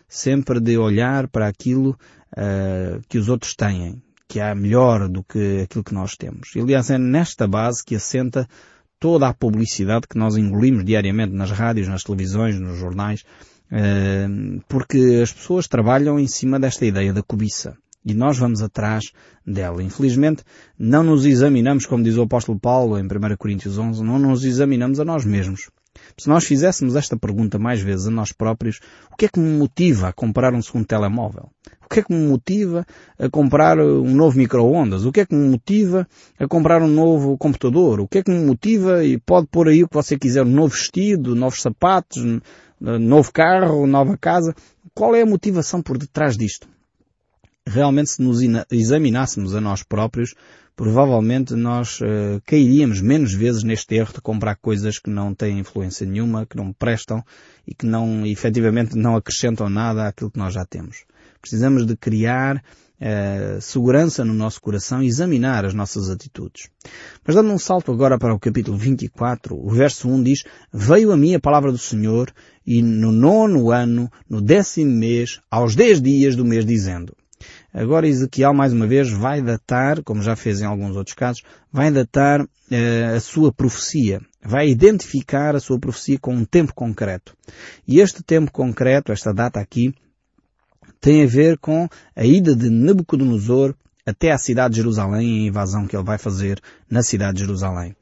sempre 0.08 0.60
de 0.60 0.78
olhar 0.78 1.28
para 1.28 1.48
aquilo 1.48 1.98
uh, 2.34 3.02
que 3.10 3.18
os 3.18 3.30
outros 3.30 3.56
têm, 3.56 4.02
que 4.28 4.40
é 4.40 4.54
melhor 4.56 5.08
do 5.08 5.24
que 5.24 5.62
aquilo 5.62 5.84
que 5.84 5.94
nós 5.94 6.16
temos. 6.16 6.50
Aliás, 6.56 6.90
é 6.90 6.98
nesta 6.98 7.48
base 7.48 7.84
que 7.84 7.96
assenta 7.96 8.48
toda 9.00 9.28
a 9.28 9.34
publicidade 9.34 10.08
que 10.08 10.18
nós 10.18 10.38
engolimos 10.38 10.84
diariamente 10.84 11.34
nas 11.34 11.52
rádios, 11.52 11.88
nas 11.88 12.04
televisões, 12.04 12.60
nos 12.60 12.78
jornais, 12.78 13.24
uh, 13.72 14.62
porque 14.68 15.20
as 15.22 15.32
pessoas 15.32 15.68
trabalham 15.68 16.20
em 16.20 16.28
cima 16.28 16.60
desta 16.60 16.86
ideia 16.86 17.14
da 17.14 17.22
cobiça. 17.22 17.78
E 18.06 18.14
nós 18.14 18.38
vamos 18.38 18.62
atrás 18.62 19.12
dela. 19.46 19.84
Infelizmente, 19.84 20.42
não 20.80 21.04
nos 21.04 21.26
examinamos, 21.26 21.86
como 21.86 22.04
diz 22.04 22.16
o 22.16 22.22
apóstolo 22.22 22.58
Paulo 22.58 22.98
em 22.98 23.04
1 23.04 23.36
Coríntios 23.38 23.78
11, 23.78 24.02
não 24.02 24.18
nos 24.18 24.46
examinamos 24.46 25.02
a 25.02 25.06
nós 25.06 25.26
mesmos. 25.26 25.70
Se 26.20 26.28
nós 26.28 26.46
fizéssemos 26.46 26.96
esta 26.96 27.16
pergunta 27.16 27.60
mais 27.60 27.80
vezes 27.80 28.08
a 28.08 28.12
nós 28.12 28.32
próprios, 28.32 28.80
o 29.12 29.16
que 29.16 29.26
é 29.26 29.30
que 29.30 29.40
me 29.40 29.56
motiva 29.56 30.08
a 30.08 30.14
comprar 30.14 30.52
um 30.52 30.62
segundo 30.64 30.86
telemóvel? 30.86 31.52
O 31.86 31.88
que 31.88 32.00
é 32.00 32.04
que 32.04 32.12
me 32.12 32.28
motiva 32.28 32.86
a 33.20 33.30
comprar 33.30 33.80
um 33.80 34.16
novo 34.16 34.36
micro-ondas? 34.36 35.06
O 35.06 35.12
que 35.12 35.20
é 35.20 35.26
que 35.28 35.36
me 35.36 35.48
motiva 35.48 36.08
a 36.40 36.48
comprar 36.48 36.82
um 36.82 36.88
novo 36.88 37.38
computador? 37.38 38.00
O 38.00 38.08
que 38.08 38.18
é 38.18 38.24
que 38.24 38.32
me 38.32 38.44
motiva, 38.44 39.06
e 39.06 39.20
pode 39.20 39.46
pôr 39.46 39.68
aí 39.68 39.84
o 39.84 39.88
que 39.88 39.94
você 39.94 40.18
quiser, 40.18 40.42
um 40.42 40.50
novo 40.50 40.74
vestido, 40.74 41.36
novos 41.36 41.62
sapatos, 41.62 42.24
novo 42.82 43.32
carro, 43.32 43.86
nova 43.86 44.18
casa. 44.18 44.56
Qual 44.96 45.16
é 45.16 45.22
a 45.22 45.26
motivação 45.26 45.84
por 45.84 46.00
detrás 46.00 46.36
disto? 46.36 46.68
Realmente 47.68 48.10
se 48.10 48.22
nos 48.24 48.40
examinássemos 48.72 49.54
a 49.54 49.62
nós 49.62 49.84
próprios, 49.84 50.34
provavelmente 50.78 51.56
nós 51.56 52.00
uh, 52.02 52.40
cairíamos 52.46 53.02
menos 53.02 53.34
vezes 53.34 53.64
neste 53.64 53.96
erro 53.96 54.14
de 54.14 54.22
comprar 54.22 54.56
coisas 54.56 55.00
que 55.00 55.10
não 55.10 55.34
têm 55.34 55.58
influência 55.58 56.06
nenhuma, 56.06 56.46
que 56.46 56.56
não 56.56 56.72
prestam 56.72 57.24
e 57.68 57.74
que 57.74 57.88
não, 57.88 58.24
efetivamente, 58.26 58.96
não 58.96 59.16
acrescentam 59.16 59.70
nada 59.70 60.08
àquilo 60.08 60.30
que 60.30 60.38
nós 60.38 60.54
já 60.54 60.64
temos. 60.64 61.04
Precisamos 61.42 61.84
de 61.84 61.98
criar 61.98 62.58
uh, 62.58 63.60
segurança 63.60 64.24
no 64.24 64.36
nosso 64.36 64.62
coração 64.62 65.02
e 65.02 65.08
examinar 65.08 65.66
as 65.66 65.74
nossas 65.74 66.12
atitudes. 66.12 66.70
Mas 67.26 67.36
dando 67.36 67.52
um 67.52 67.58
salto 67.58 67.92
agora 67.92 68.20
para 68.20 68.36
o 68.36 68.40
capítulo 68.40 68.78
24, 68.78 69.58
o 69.58 69.72
verso 69.72 70.08
1 70.08 70.22
diz, 70.22 70.44
Veio 70.72 71.12
a 71.12 71.18
mim 71.18 71.34
a 71.34 71.40
palavra 71.40 71.72
do 71.72 71.80
Senhor 71.80 72.32
e 72.64 72.84
no 72.84 73.12
nono 73.12 73.72
ano, 73.72 74.12
no 74.30 74.40
décimo 74.40 74.92
mês, 74.92 75.42
aos 75.50 75.76
dez 75.76 76.00
dias 76.00 76.36
do 76.36 76.46
mês, 76.46 76.64
dizendo, 76.64 77.16
Agora 77.74 78.08
Ezequiel, 78.08 78.54
mais 78.54 78.72
uma 78.74 78.88
vez, 78.88 79.12
vai 79.12 79.42
datar, 79.42 80.02
como 80.04 80.22
já 80.22 80.36
fez 80.36 80.62
em 80.62 80.66
alguns 80.66 80.96
outros 80.96 81.16
casos, 81.16 81.44
vai 81.72 81.92
datar 81.92 82.42
uh, 82.42 83.16
a 83.16 83.20
sua 83.20 83.52
profecia. 83.52 84.22
Vai 84.42 84.70
identificar 84.70 85.56
a 85.56 85.60
sua 85.60 85.78
profecia 85.78 86.18
com 86.18 86.34
um 86.34 86.46
tempo 86.46 86.74
concreto. 86.74 87.36
E 87.88 88.00
este 88.00 88.24
tempo 88.24 88.52
concreto, 88.52 89.12
esta 89.12 89.34
data 89.34 89.60
aqui, 89.60 89.94
tem 91.02 91.24
a 91.24 91.28
ver 91.28 91.58
com 91.58 91.88
a 92.16 92.26
ida 92.26 92.56
de 92.56 92.70
Nabucodonosor 92.70 93.76
até 94.06 94.32
à 94.32 94.38
cidade 94.38 94.74
de 94.74 94.78
Jerusalém 94.78 95.28
e 95.28 95.44
a 95.44 95.48
invasão 95.48 95.86
que 95.86 95.96
ele 95.96 96.06
vai 96.06 96.18
fazer 96.18 96.62
na 96.90 97.04
cidade 97.04 97.34
de 97.34 97.42
Jerusalém. 97.42 97.96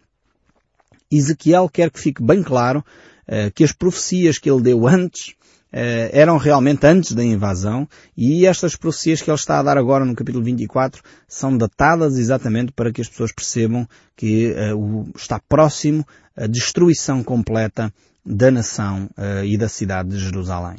Ezequiel 1.11 1.67
quer 1.67 1.89
que 1.89 1.99
fique 1.99 2.23
bem 2.23 2.43
claro 2.43 2.79
uh, 3.27 3.51
que 3.53 3.63
as 3.63 3.71
profecias 3.71 4.37
que 4.37 4.49
ele 4.49 4.61
deu 4.61 4.87
antes 4.87 5.33
eh, 5.77 6.09
eram 6.13 6.37
realmente 6.37 6.87
antes 6.87 7.11
da 7.11 7.21
invasão 7.21 7.85
e 8.15 8.45
estas 8.45 8.77
profecias 8.77 9.21
que 9.21 9.29
ele 9.29 9.35
está 9.35 9.59
a 9.59 9.63
dar 9.63 9.77
agora 9.77 10.05
no 10.05 10.15
capítulo 10.15 10.41
24 10.41 11.03
são 11.27 11.57
datadas 11.57 12.17
exatamente 12.17 12.71
para 12.71 12.93
que 12.93 13.01
as 13.01 13.09
pessoas 13.09 13.33
percebam 13.33 13.85
que 14.15 14.53
uh, 14.53 15.11
está 15.17 15.37
próximo 15.37 16.07
a 16.33 16.47
destruição 16.47 17.21
completa 17.21 17.93
da 18.25 18.49
nação 18.49 19.09
uh, 19.17 19.43
e 19.43 19.57
da 19.57 19.67
cidade 19.67 20.11
de 20.11 20.17
Jerusalém. 20.17 20.77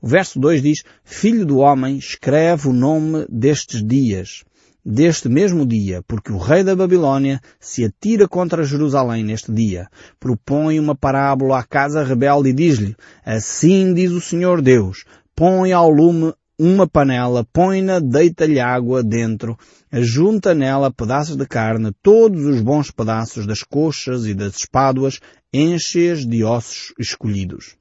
O 0.00 0.08
verso 0.08 0.40
2 0.40 0.62
diz, 0.62 0.84
Filho 1.04 1.44
do 1.44 1.58
homem, 1.58 1.98
escreve 1.98 2.66
o 2.66 2.72
nome 2.72 3.26
destes 3.28 3.86
dias, 3.86 4.42
deste 4.84 5.28
mesmo 5.28 5.66
dia, 5.66 6.02
porque 6.06 6.32
o 6.32 6.38
rei 6.38 6.64
da 6.64 6.74
Babilônia 6.74 7.40
se 7.58 7.84
atira 7.84 8.26
contra 8.26 8.64
Jerusalém 8.64 9.24
neste 9.24 9.52
dia. 9.52 9.88
Propõe 10.18 10.78
uma 10.78 10.94
parábola 10.94 11.58
à 11.58 11.62
casa 11.62 12.04
rebelde 12.04 12.50
e 12.50 12.52
diz-lhe, 12.52 12.96
assim 13.24 13.92
diz 13.94 14.12
o 14.12 14.20
Senhor 14.20 14.62
Deus, 14.62 15.04
põe 15.34 15.72
ao 15.72 15.90
lume 15.90 16.32
uma 16.58 16.86
panela, 16.86 17.46
põe-na, 17.54 17.98
deita-lhe 17.98 18.60
água 18.60 19.02
dentro, 19.02 19.56
junta 19.90 20.54
nela 20.54 20.92
pedaços 20.92 21.34
de 21.34 21.46
carne, 21.46 21.90
todos 22.02 22.44
os 22.44 22.60
bons 22.60 22.90
pedaços 22.90 23.46
das 23.46 23.62
coxas 23.62 24.26
e 24.26 24.34
das 24.34 24.56
espáduas, 24.56 25.20
enche-as 25.52 26.26
de 26.26 26.44
ossos 26.44 26.92
escolhidos. 26.98 27.76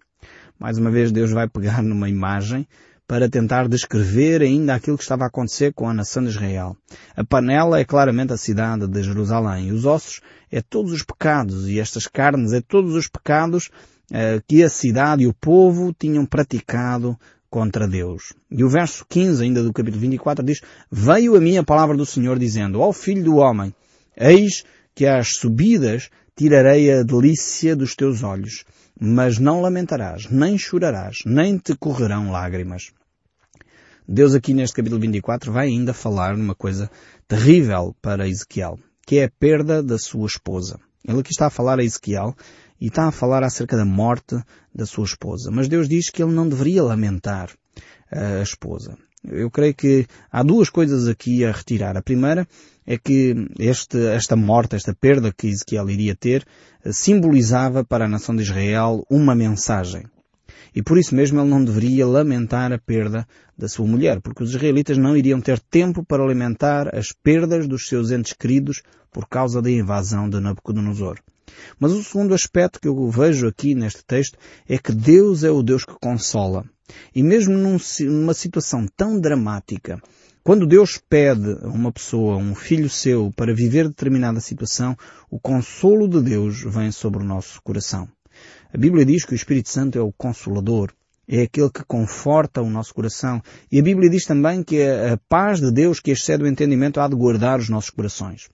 Mais 0.58 0.78
uma 0.78 0.90
vez 0.90 1.12
Deus 1.12 1.32
vai 1.32 1.48
pegar 1.48 1.84
numa 1.84 2.10
imagem 2.10 2.66
para 3.10 3.28
tentar 3.28 3.68
descrever 3.68 4.44
ainda 4.44 4.76
aquilo 4.76 4.96
que 4.96 5.02
estava 5.02 5.24
a 5.24 5.28
acontecer 5.28 5.74
com 5.74 5.90
a 5.90 5.94
nação 5.96 6.22
de 6.22 6.30
Israel. 6.30 6.78
A 7.18 7.24
panela 7.24 7.80
é 7.80 7.84
claramente 7.84 8.34
a 8.34 8.38
cidade 8.38 8.86
de 8.86 9.02
Jerusalém. 9.02 9.72
Os 9.72 9.84
ossos 9.84 10.22
é 10.52 10.62
todos 10.62 10.92
os 10.94 11.02
pecados 11.02 11.68
e 11.68 11.80
estas 11.80 12.06
carnes 12.06 12.54
é 12.54 12.62
todos 12.62 12.94
os 12.94 13.08
pecados 13.08 13.72
eh, 14.12 14.40
que 14.48 14.64
a 14.64 14.70
cidade 14.70 15.24
e 15.24 15.28
o 15.28 15.34
povo 15.34 15.92
tinham 15.92 16.24
praticado 16.24 17.18
contra 17.50 17.88
Deus. 17.88 18.34
E 18.52 18.64
o 18.64 18.70
verso 18.70 19.04
15 19.10 19.44
ainda 19.44 19.64
do 19.64 19.74
capítulo 19.74 20.02
24 20.02 20.46
diz, 20.46 20.62
Veio 20.92 21.36
a 21.36 21.42
mim 21.42 21.58
a 21.58 21.64
palavra 21.64 21.98
do 21.98 22.06
Senhor 22.06 22.38
dizendo, 22.38 22.80
ó 22.80 22.94
filho 22.94 23.24
do 23.24 23.38
homem, 23.38 23.74
eis 24.16 24.64
que 24.94 25.08
às 25.08 25.30
subidas 25.30 26.12
tirarei 26.38 26.94
a 26.94 27.02
delícia 27.02 27.76
dos 27.76 27.96
teus 27.96 28.22
olhos, 28.22 28.66
mas 29.02 29.40
não 29.40 29.62
lamentarás, 29.62 30.30
nem 30.30 30.60
chorarás, 30.60 31.22
nem 31.26 31.58
te 31.58 31.76
correrão 31.76 32.30
lágrimas. 32.30 32.92
Deus 34.12 34.34
aqui 34.34 34.56
neste 34.56 34.76
capítulo 34.76 35.00
24 35.00 35.52
vai 35.52 35.68
ainda 35.68 35.94
falar 35.94 36.36
numa 36.36 36.56
coisa 36.56 36.90
terrível 37.28 37.96
para 38.02 38.28
Ezequiel, 38.28 38.80
que 39.06 39.20
é 39.20 39.26
a 39.26 39.30
perda 39.30 39.84
da 39.84 40.00
sua 40.00 40.26
esposa. 40.26 40.80
Ele 41.08 41.20
aqui 41.20 41.30
está 41.30 41.46
a 41.46 41.52
falar 41.52 41.78
a 41.78 41.84
Ezequiel 41.84 42.36
e 42.82 42.88
está 42.88 43.08
a 43.08 43.12
falar 43.12 43.44
acerca 43.44 43.78
da 43.78 43.86
morte 43.86 44.36
da 44.74 44.88
sua 44.88 45.04
esposa. 45.04 45.52
Mas 45.52 45.68
Deus 45.68 45.88
diz 45.88 46.10
que 46.10 46.24
ele 46.24 46.32
não 46.32 46.50
deveria 46.50 46.82
lamentar 46.82 47.52
a 48.12 48.42
esposa. 48.42 48.98
Eu 49.24 49.52
creio 49.52 49.76
que 49.76 50.08
há 50.32 50.42
duas 50.42 50.72
coisas 50.72 51.08
aqui 51.08 51.46
a 51.46 51.52
retirar. 51.52 51.96
A 51.96 52.02
primeira 52.02 52.48
é 52.88 52.98
que 52.98 53.36
este, 53.60 54.08
esta 54.08 54.36
morte, 54.36 54.76
esta 54.76 54.92
perda 54.92 55.32
que 55.32 55.50
Ezequiel 55.50 55.88
iria 55.88 56.16
ter, 56.16 56.48
simbolizava 56.92 57.86
para 57.86 58.06
a 58.06 58.10
nação 58.10 58.36
de 58.36 58.42
Israel 58.42 59.06
uma 59.08 59.36
mensagem. 59.36 60.08
E 60.76 60.82
por 60.82 60.98
isso 60.98 61.16
mesmo 61.16 61.40
ele 61.40 61.50
não 61.50 61.64
deveria 61.64 62.06
lamentar 62.06 62.72
a 62.72 62.78
perda 62.78 63.28
da 63.58 63.68
sua 63.68 63.86
mulher, 63.86 64.22
porque 64.22 64.44
os 64.44 64.52
israelitas 64.52 64.98
não 64.98 65.16
iriam 65.16 65.42
ter 65.42 65.60
tempo 65.60 66.04
para 66.04 66.26
lamentar 66.26 66.96
as 66.96 67.12
perdas 67.12 67.68
dos 67.68 67.88
seus 67.88 68.12
entes 68.12 68.34
queridos 68.34 68.82
por 69.12 69.28
causa 69.28 69.62
da 69.62 69.70
invasão 69.70 70.30
de 70.30 70.40
Nabucodonosor. 70.40 71.20
Mas 71.80 71.92
o 71.92 72.04
segundo 72.04 72.34
aspecto 72.34 72.80
que 72.80 72.88
eu 72.88 73.10
vejo 73.10 73.48
aqui 73.48 73.74
neste 73.74 74.04
texto 74.06 74.38
é 74.68 74.78
que 74.78 74.92
Deus 74.92 75.44
é 75.44 75.50
o 75.50 75.64
Deus 75.64 75.84
que 75.84 75.94
consola. 76.00 76.64
E 77.14 77.22
mesmo 77.22 77.58
numa 77.58 78.34
situação 78.34 78.86
tão 78.96 79.20
dramática, 79.20 80.02
quando 80.44 80.66
Deus 80.66 80.98
pede 80.98 81.52
a 81.62 81.68
uma 81.68 81.92
pessoa, 81.92 82.38
um 82.38 82.56
filho 82.56 82.90
seu, 82.90 83.32
para 83.36 83.54
viver 83.54 83.88
determinada 83.88 84.40
situação, 84.40 84.98
o 85.30 85.40
consolo 85.40 86.08
de 86.08 86.22
Deus 86.22 86.64
vem 86.64 86.92
sobre 86.92 87.22
o 87.22 87.26
nosso 87.26 87.62
coração. 87.62 88.08
A 88.74 88.78
Bíblia 88.78 89.06
diz 89.06 89.26
que 89.26 89.34
o 89.34 89.36
Espírito 89.36 89.70
Santo 89.70 89.98
é 89.98 90.02
o 90.02 90.12
consolador, 90.12 90.92
é 91.28 91.42
aquele 91.42 91.70
que 91.70 91.84
conforta 91.84 92.62
o 92.62 92.70
nosso 92.70 92.94
coração. 92.94 93.42
E 93.72 93.80
a 93.80 93.84
Bíblia 93.84 94.10
diz 94.10 94.26
também 94.26 94.64
que 94.64 94.82
a 94.82 95.18
paz 95.30 95.60
de 95.60 95.72
Deus 95.72 96.00
que 96.00 96.12
excede 96.12 96.44
o 96.44 96.48
entendimento 96.48 97.00
há 97.00 97.08
de 97.08 97.16
guardar 97.16 97.60
os 97.60 97.70
nossos 97.70 97.90
corações. 97.90 98.50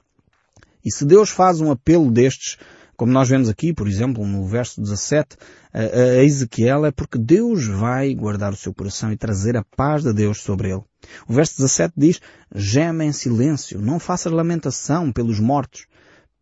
E 0.83 0.91
se 0.91 1.05
Deus 1.05 1.29
faz 1.29 1.61
um 1.61 1.71
apelo 1.71 2.11
destes 2.11 2.57
como 2.95 3.11
nós 3.11 3.27
vemos 3.27 3.49
aqui, 3.49 3.73
por 3.73 3.87
exemplo, 3.87 4.25
no 4.25 4.45
verso 4.45 4.81
17, 4.81 5.35
a 5.73 6.23
Ezequiel 6.23 6.85
é 6.85 6.91
porque 6.91 7.17
Deus 7.17 7.67
vai 7.67 8.13
guardar 8.13 8.53
o 8.53 8.55
seu 8.55 8.73
coração 8.73 9.11
e 9.11 9.17
trazer 9.17 9.57
a 9.57 9.65
paz 9.75 10.03
de 10.03 10.13
Deus 10.13 10.41
sobre 10.41 10.69
ele. 10.69 10.83
O 11.27 11.33
verso 11.33 11.57
17 11.57 11.93
diz, 11.97 12.21
geme 12.53 13.03
em 13.05 13.11
silêncio, 13.11 13.81
não 13.81 13.99
faças 13.99 14.31
lamentação 14.31 15.11
pelos 15.11 15.39
mortos. 15.39 15.87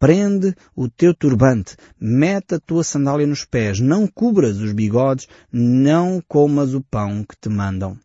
Prende 0.03 0.53
o 0.75 0.89
teu 0.89 1.13
turbante, 1.13 1.77
mete 1.97 2.55
a 2.55 2.59
tua 2.59 2.83
sandália 2.83 3.25
nos 3.25 3.45
pés, 3.45 3.79
não 3.79 4.05
cubras 4.05 4.57
os 4.57 4.73
bigodes, 4.73 5.29
não 5.49 6.21
comas 6.27 6.73
o 6.73 6.81
pão 6.81 7.23
que 7.23 7.37
te 7.39 7.47
mandam. 7.47 7.97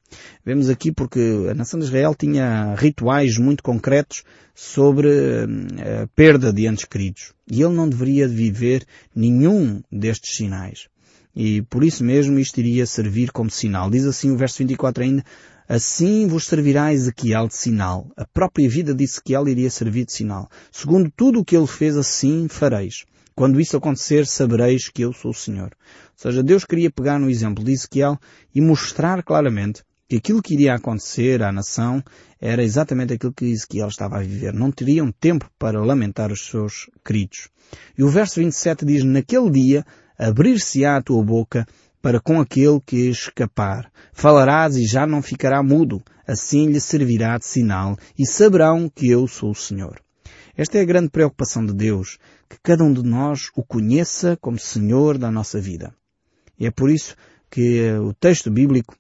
Vemos 0.44 0.68
aqui 0.70 0.92
porque 0.92 1.48
a 1.50 1.54
nação 1.54 1.80
de 1.80 1.86
Israel 1.86 2.14
tinha 2.14 2.72
rituais 2.76 3.36
muito 3.36 3.64
concretos 3.64 4.22
sobre 4.54 5.08
eh, 5.08 6.02
a 6.04 6.06
perda 6.14 6.52
de 6.52 6.68
entes 6.68 6.84
queridos. 6.84 7.32
E 7.50 7.62
ele 7.62 7.74
não 7.74 7.88
deveria 7.88 8.28
viver 8.28 8.86
nenhum 9.12 9.82
destes 9.90 10.36
sinais. 10.36 10.86
E 11.34 11.62
por 11.62 11.82
isso 11.82 12.04
mesmo 12.04 12.38
isto 12.38 12.60
iria 12.60 12.86
servir 12.86 13.32
como 13.32 13.50
sinal. 13.50 13.90
Diz 13.90 14.06
assim 14.06 14.30
o 14.30 14.36
verso 14.36 14.58
24 14.58 15.02
ainda, 15.02 15.24
Assim 15.68 16.26
vos 16.26 16.46
servirá 16.46 16.94
Ezequiel 16.94 17.46
de 17.46 17.54
sinal. 17.54 18.10
A 18.16 18.24
própria 18.24 18.66
vida 18.70 18.94
de 18.94 19.04
Ezequiel 19.04 19.46
iria 19.46 19.68
servir 19.68 20.06
de 20.06 20.14
sinal. 20.14 20.48
Segundo 20.72 21.12
tudo 21.14 21.40
o 21.40 21.44
que 21.44 21.54
ele 21.54 21.66
fez, 21.66 21.94
assim 21.94 22.48
fareis. 22.48 23.04
Quando 23.34 23.60
isso 23.60 23.76
acontecer, 23.76 24.26
sabereis 24.26 24.88
que 24.88 25.02
eu 25.02 25.12
sou 25.12 25.30
o 25.30 25.34
Senhor. 25.34 25.66
Ou 25.66 26.12
seja, 26.16 26.42
Deus 26.42 26.64
queria 26.64 26.90
pegar 26.90 27.18
no 27.18 27.28
exemplo 27.28 27.62
de 27.62 27.72
Ezequiel 27.72 28.18
e 28.54 28.62
mostrar 28.62 29.22
claramente 29.22 29.84
que 30.08 30.16
aquilo 30.16 30.40
que 30.40 30.54
iria 30.54 30.74
acontecer 30.74 31.42
à 31.42 31.52
nação 31.52 32.02
era 32.40 32.64
exatamente 32.64 33.12
aquilo 33.12 33.34
que 33.34 33.44
Ezequiel 33.44 33.88
estava 33.88 34.16
a 34.16 34.22
viver. 34.22 34.54
Não 34.54 34.72
teriam 34.72 35.12
tempo 35.12 35.50
para 35.58 35.84
lamentar 35.84 36.32
os 36.32 36.46
seus 36.46 36.88
queridos. 37.04 37.50
E 37.96 38.02
o 38.02 38.08
verso 38.08 38.40
27 38.40 38.86
diz, 38.86 39.04
naquele 39.04 39.50
dia 39.50 39.84
abrir-se-á 40.18 40.96
a 40.96 41.02
tua 41.02 41.22
boca 41.22 41.66
para 42.00 42.20
com 42.20 42.40
aquele 42.40 42.80
que 42.80 43.08
escapar. 43.08 43.90
Falarás 44.12 44.76
e 44.76 44.84
já 44.86 45.06
não 45.06 45.22
ficará 45.22 45.62
mudo, 45.62 46.02
assim 46.26 46.66
lhe 46.66 46.80
servirá 46.80 47.38
de 47.38 47.46
sinal 47.46 47.96
e 48.18 48.26
saberão 48.26 48.88
que 48.88 49.08
eu 49.08 49.26
sou 49.26 49.50
o 49.50 49.54
Senhor. 49.54 50.00
Esta 50.56 50.78
é 50.78 50.80
a 50.80 50.84
grande 50.84 51.10
preocupação 51.10 51.64
de 51.64 51.72
Deus, 51.72 52.18
que 52.48 52.58
cada 52.62 52.82
um 52.82 52.92
de 52.92 53.02
nós 53.02 53.50
o 53.54 53.62
conheça 53.62 54.36
como 54.40 54.58
Senhor 54.58 55.16
da 55.16 55.30
nossa 55.30 55.60
vida. 55.60 55.94
E 56.58 56.66
é 56.66 56.70
por 56.70 56.90
isso 56.90 57.14
que 57.50 57.92
o 57.92 58.12
texto 58.12 58.50
bíblico 58.50 58.96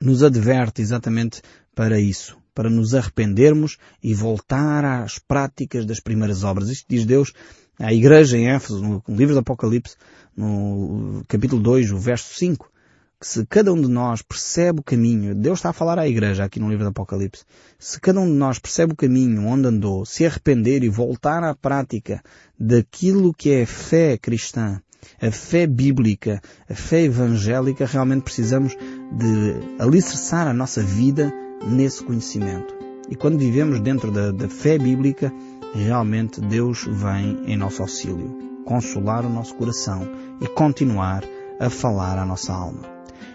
nos 0.00 0.22
adverte 0.22 0.80
exatamente 0.80 1.42
para 1.74 1.98
isso, 1.98 2.38
para 2.54 2.70
nos 2.70 2.94
arrependermos 2.94 3.78
e 4.02 4.14
voltar 4.14 4.84
às 4.84 5.18
práticas 5.18 5.84
das 5.84 6.00
primeiras 6.00 6.44
obras. 6.44 6.68
Isto 6.68 6.86
diz 6.88 7.04
Deus 7.04 7.32
à 7.80 7.92
igreja 7.92 8.36
em 8.36 8.48
Éfeso, 8.48 8.82
no 8.82 9.02
livro 9.08 9.34
do 9.34 9.40
Apocalipse, 9.40 9.96
no 10.36 11.24
capítulo 11.26 11.62
2, 11.62 11.90
o 11.92 11.98
verso 11.98 12.34
5, 12.34 12.70
que 13.18 13.26
se 13.26 13.44
cada 13.46 13.72
um 13.72 13.80
de 13.80 13.88
nós 13.88 14.22
percebe 14.22 14.80
o 14.80 14.82
caminho, 14.82 15.34
Deus 15.34 15.58
está 15.58 15.70
a 15.70 15.74
falar 15.74 15.98
à 15.98 16.06
igreja 16.06 16.44
aqui 16.44 16.60
no 16.60 16.68
livro 16.68 16.84
do 16.84 16.90
Apocalipse, 16.90 17.44
se 17.78 17.98
cada 17.98 18.20
um 18.20 18.26
de 18.26 18.32
nós 18.32 18.58
percebe 18.58 18.92
o 18.92 18.96
caminho 18.96 19.46
onde 19.46 19.66
andou, 19.66 20.04
se 20.04 20.26
arrepender 20.26 20.84
e 20.84 20.88
voltar 20.88 21.42
à 21.42 21.54
prática 21.54 22.22
daquilo 22.58 23.32
que 23.32 23.50
é 23.50 23.64
fé 23.64 24.18
cristã, 24.18 24.80
a 25.20 25.30
fé 25.30 25.66
bíblica, 25.66 26.40
a 26.68 26.74
fé 26.74 27.02
evangélica, 27.04 27.86
realmente 27.86 28.22
precisamos 28.22 28.76
de 29.12 29.82
alicerçar 29.82 30.46
a 30.46 30.54
nossa 30.54 30.82
vida 30.82 31.32
nesse 31.66 32.04
conhecimento. 32.04 32.74
E 33.08 33.16
quando 33.16 33.38
vivemos 33.38 33.80
dentro 33.80 34.10
da, 34.10 34.30
da 34.30 34.48
fé 34.48 34.78
bíblica, 34.78 35.32
realmente 35.74 36.40
Deus 36.40 36.86
vem 36.88 37.42
em 37.46 37.56
nosso 37.56 37.82
auxílio, 37.82 38.62
consolar 38.64 39.24
o 39.24 39.30
nosso 39.30 39.54
coração 39.54 40.08
e 40.40 40.46
continuar 40.46 41.24
a 41.58 41.68
falar 41.70 42.18
à 42.18 42.24
nossa 42.24 42.52
alma. 42.52 42.82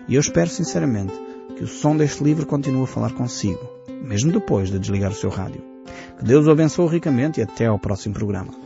E 0.08 0.16
eu 0.16 0.22
espero 0.22 0.50
sinceramente 0.50 1.14
que 1.56 1.64
o 1.64 1.68
som 1.68 1.96
deste 1.96 2.24
livro 2.24 2.46
continue 2.46 2.84
a 2.84 2.88
falar 2.88 3.14
consigo, 3.14 3.62
mesmo 4.02 4.32
depois 4.32 4.70
de 4.70 4.80
desligar 4.80 5.12
o 5.12 5.16
seu 5.16 5.30
rádio. 5.30 5.62
Que 6.18 6.26
Deus 6.26 6.48
o 6.48 6.52
abençoe 6.52 6.88
ricamente 6.88 7.40
e 7.40 7.44
até 7.44 7.68
ao 7.68 7.80
próximo 7.80 8.14
programa. 8.14 8.65